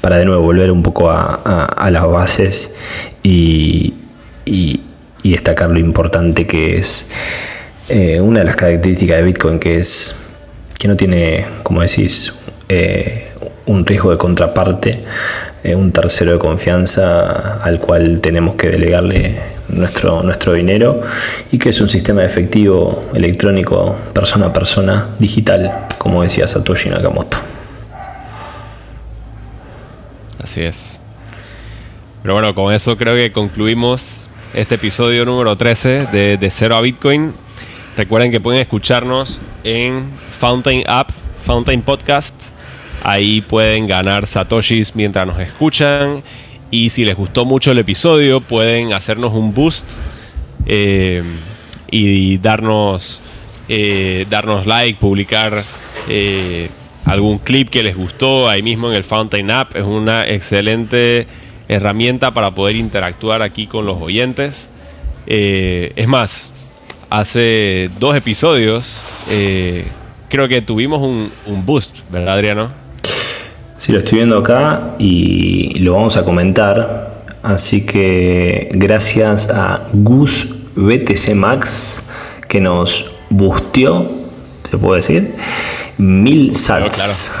para 0.00 0.18
de 0.18 0.24
nuevo 0.24 0.42
volver 0.42 0.70
un 0.72 0.82
poco 0.82 1.10
a, 1.10 1.88
las 1.90 2.06
bases 2.06 2.74
y, 3.22 3.94
y 4.44 4.80
destacar 5.22 5.70
lo 5.70 5.78
importante 5.78 6.46
que 6.46 6.76
es 6.76 7.08
eh, 7.88 8.20
una 8.20 8.40
de 8.40 8.46
las 8.46 8.56
características 8.56 9.18
de 9.18 9.22
Bitcoin, 9.24 9.58
que 9.58 9.76
es 9.76 10.16
que 10.78 10.88
no 10.88 10.96
tiene, 10.96 11.46
como 11.62 11.82
decís, 11.82 12.32
eh, 12.68 13.32
un 13.66 13.86
riesgo 13.86 14.10
de 14.10 14.18
contraparte, 14.18 15.00
eh, 15.62 15.74
un 15.74 15.92
tercero 15.92 16.32
de 16.32 16.38
confianza 16.38 17.62
al 17.62 17.80
cual 17.80 18.20
tenemos 18.20 18.56
que 18.56 18.68
delegarle 18.68 19.40
nuestro, 19.68 20.22
nuestro 20.22 20.52
dinero 20.52 21.00
y 21.50 21.58
que 21.58 21.70
es 21.70 21.80
un 21.80 21.88
sistema 21.88 22.20
de 22.20 22.26
efectivo 22.26 23.04
electrónico 23.14 23.96
persona 24.12 24.46
a 24.46 24.52
persona 24.52 25.08
digital, 25.18 25.86
como 25.98 26.22
decía 26.22 26.46
Satoshi 26.46 26.90
Nakamoto. 26.90 27.38
Así 30.42 30.60
es. 30.60 31.00
Pero 32.22 32.34
bueno, 32.34 32.54
con 32.54 32.72
eso 32.72 32.96
creo 32.96 33.14
que 33.14 33.32
concluimos 33.32 34.26
este 34.52 34.74
episodio 34.76 35.24
número 35.24 35.56
13 35.56 36.08
de, 36.12 36.36
de 36.36 36.50
Cero 36.50 36.76
a 36.76 36.80
Bitcoin. 36.80 37.32
Recuerden 37.96 38.30
que 38.30 38.40
pueden 38.40 38.60
escucharnos 38.60 39.40
en 39.62 40.10
Fountain 40.44 40.84
App, 40.86 41.08
Fountain 41.46 41.80
Podcast. 41.80 42.34
Ahí 43.02 43.40
pueden 43.40 43.86
ganar 43.86 44.26
satoshis 44.26 44.94
mientras 44.94 45.26
nos 45.26 45.40
escuchan. 45.40 46.22
Y 46.70 46.90
si 46.90 47.06
les 47.06 47.16
gustó 47.16 47.46
mucho 47.46 47.70
el 47.70 47.78
episodio, 47.78 48.42
pueden 48.42 48.92
hacernos 48.92 49.32
un 49.32 49.54
boost 49.54 49.92
eh, 50.66 51.22
y 51.90 52.36
darnos, 52.36 53.22
eh, 53.70 54.26
darnos 54.28 54.66
like, 54.66 55.00
publicar 55.00 55.64
eh, 56.10 56.68
algún 57.06 57.38
clip 57.38 57.70
que 57.70 57.82
les 57.82 57.96
gustó 57.96 58.46
ahí 58.46 58.62
mismo 58.62 58.90
en 58.90 58.96
el 58.96 59.04
Fountain 59.04 59.50
App. 59.50 59.74
Es 59.74 59.84
una 59.84 60.28
excelente 60.28 61.26
herramienta 61.68 62.32
para 62.32 62.50
poder 62.50 62.76
interactuar 62.76 63.40
aquí 63.40 63.66
con 63.66 63.86
los 63.86 63.96
oyentes. 63.96 64.68
Es 65.24 66.06
más, 66.06 66.52
hace 67.08 67.88
dos 67.98 68.14
episodios 68.14 69.02
creo 70.34 70.48
que 70.48 70.62
tuvimos 70.62 71.00
un, 71.00 71.30
boost, 71.64 71.98
¿verdad 72.10 72.34
Adriano? 72.34 72.68
Sí, 73.76 73.92
lo 73.92 74.00
estoy 74.00 74.18
viendo 74.18 74.36
acá 74.38 74.96
y 74.98 75.78
lo 75.78 75.92
vamos 75.92 76.16
a 76.16 76.24
comentar. 76.24 77.22
Así 77.44 77.86
que 77.86 78.68
gracias 78.72 79.48
a 79.48 79.86
Gus 79.92 80.56
BTC 80.74 81.34
Max 81.36 82.02
que 82.48 82.60
nos 82.60 83.12
busteó, 83.30 84.10
se 84.64 84.76
puede 84.76 85.02
decir, 85.02 85.34
mil 85.98 86.52
sats. 86.56 87.32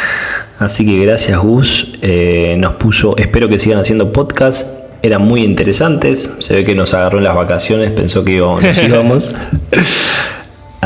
Así 0.60 0.86
que 0.86 1.04
gracias 1.04 1.36
Gus, 1.40 1.94
eh, 2.00 2.54
nos 2.58 2.74
puso, 2.74 3.16
espero 3.16 3.48
que 3.48 3.58
sigan 3.58 3.80
haciendo 3.80 4.12
podcast, 4.12 4.88
eran 5.02 5.22
muy 5.22 5.42
interesantes, 5.42 6.32
se 6.38 6.54
ve 6.54 6.64
que 6.64 6.76
nos 6.76 6.94
agarró 6.94 7.18
en 7.18 7.24
las 7.24 7.34
vacaciones, 7.34 7.90
pensó 7.90 8.24
que 8.24 8.34
íbamos, 8.34 8.62
nos 8.62 8.78
íbamos. 8.82 9.34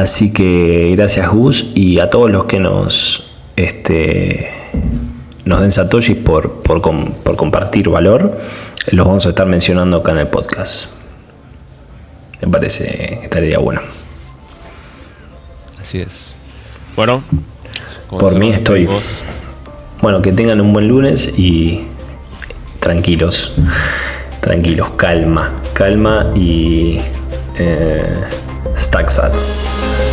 Así 0.01 0.33
que 0.33 0.95
gracias 0.97 1.29
Gus 1.29 1.73
y 1.75 2.01
a 2.01 2.09
todos 2.09 2.31
los 2.31 2.47
que 2.47 2.59
nos, 2.59 3.29
este, 3.55 4.49
nos 5.45 5.61
den 5.61 5.73
satoshis 5.73 6.17
por, 6.17 6.63
por, 6.63 6.81
por 6.81 7.37
compartir 7.37 7.91
valor, 7.91 8.41
los 8.93 9.07
vamos 9.07 9.27
a 9.27 9.29
estar 9.29 9.47
mencionando 9.47 9.99
acá 9.99 10.13
en 10.13 10.19
el 10.19 10.29
podcast. 10.29 10.89
Me 12.41 12.49
parece 12.49 13.19
que 13.21 13.25
estaría 13.25 13.59
bueno. 13.59 13.83
Así 15.79 16.01
es. 16.01 16.35
Bueno, 16.97 17.23
por 18.09 18.37
mí 18.37 18.53
estoy... 18.53 18.89
Bueno, 20.01 20.23
que 20.23 20.33
tengan 20.33 20.63
un 20.63 20.73
buen 20.73 20.89
lunes 20.89 21.35
y 21.39 21.85
tranquilos, 22.79 23.53
tranquilos, 24.41 24.93
calma, 24.97 25.53
calma 25.75 26.33
y 26.35 26.99
eh, 27.59 28.15
stack 28.81 29.07
sats. 29.07 30.10